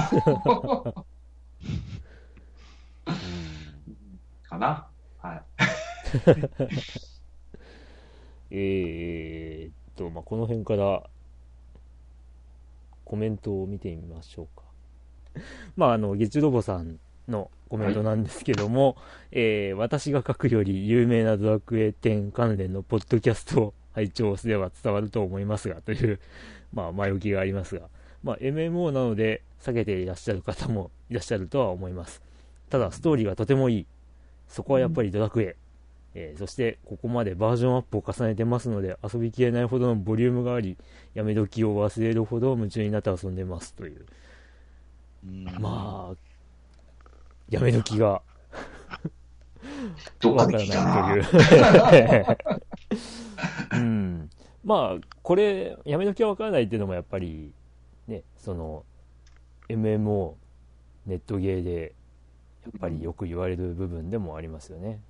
[4.48, 4.86] かな？
[5.18, 5.42] はい。
[8.50, 11.02] えーっと、まあ、この辺から
[13.04, 14.65] コメントを見てみましょうか。
[15.76, 16.98] まあ、あの、月ロボさん
[17.28, 18.96] のコメントなんですけども、
[19.32, 26.20] えー私が書くより有名なドラクエ10関連のポッドキャストを拝聴すれば伝わると思いますが、という、
[26.72, 27.88] まあ、前置きがありますが、
[28.22, 32.22] まあ、MMO なので避けていらっしゃる方もいらっしゃるとは思います。
[32.70, 33.86] ただ、ストーリーがとてもいい。
[34.48, 35.56] そこはやっぱりドラクエ。
[36.16, 40.78] えーそしてここまでバージョンアップを重ねてますので遊びきれないほどのボリュームがあり
[41.12, 44.06] やめ時を忘れるほど夢中になって遊んでますという
[45.58, 46.16] まあ
[47.48, 48.22] やめ時が。
[50.20, 51.06] どっかでわから聞いたな。
[51.06, 52.38] ないという。
[53.76, 54.30] うん。
[54.64, 57.52] まあこれやめ時がわからないっていうのもやっぱり
[58.08, 58.84] ねその
[59.68, 60.34] MMO
[61.06, 61.94] ネットゲーで
[62.64, 65.00] やっぱりよく言われる部分でもありますよね。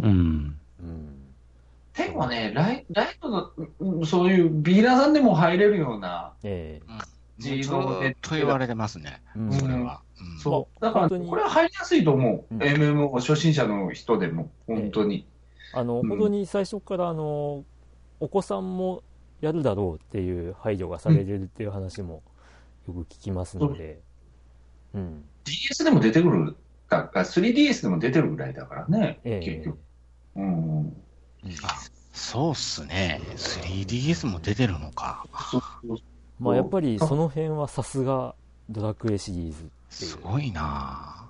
[0.00, 0.58] うん。
[0.80, 1.28] うん。
[1.96, 6.80] でもね、ライライトの、うんそういうビーラーさんでも入れるような、え
[7.38, 10.02] 自ず動でっと言われてますね、それは。
[10.20, 10.38] うん。
[10.40, 10.80] そう。
[10.80, 12.54] だから、これは入りやすいと思う。
[12.54, 12.62] うん。
[12.62, 15.26] MMO 初心者の人でも、本当に。
[15.72, 16.08] あの、うん。
[16.08, 17.64] 本当に最初からあの
[18.20, 19.02] お子さんも
[19.40, 22.22] やるだろうっていう配慮がされてるっていう話も
[22.88, 24.00] よく聞きますので、
[24.94, 24.98] う。
[24.98, 26.56] ん、DS でも出てくる。
[26.88, 29.46] か、あ 3DS でも出てるぐらいだからね、ええ。
[29.46, 29.78] 結局。
[30.36, 30.96] うん。
[32.12, 33.20] そうっすね。
[33.36, 35.24] 3DS も出てるのか。
[35.52, 35.98] そうそう
[36.38, 38.34] まあやっぱりその辺はさすが
[38.70, 41.28] ドラクエシリーズすごいな。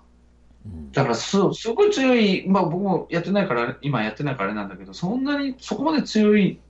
[0.66, 0.92] うん。
[0.92, 6.60] だからす、すごい強い、まあ僕もやってないから、今やってないからあれなんだけど、そんなに、そこまで強い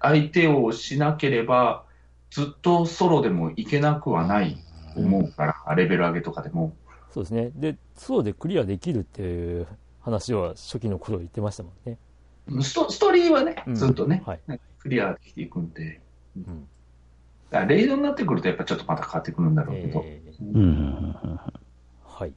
[0.00, 1.84] 相手をしなければ、
[2.30, 4.56] ずっとソロでもいけなくはない
[4.94, 6.74] と思うから、レベル上げとかでも。
[7.10, 7.50] そうですね。
[7.54, 9.66] でソロでクリアできるっていう
[10.00, 11.98] 話は初期の頃言ってましたもんね、
[12.62, 13.74] ストストーリーはねう、ん。
[13.74, 14.40] ずっとね、はい。
[14.78, 16.00] クリアできていくんで、
[16.36, 16.66] うん
[17.52, 20.54] だレイドになってくると、やっぱちょっとまた変わってくるんだろうけど、えー。
[20.54, 21.16] うん。
[22.04, 22.32] はい。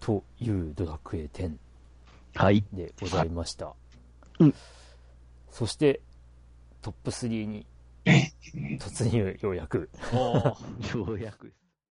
[0.00, 1.52] というドラクエ10
[2.34, 2.64] はい。
[2.72, 3.74] でございました、
[4.38, 4.54] うん。
[5.50, 6.00] そして
[6.80, 7.66] トップ3に
[8.78, 9.90] 突入ようやく。
[10.94, 11.61] ようやくです。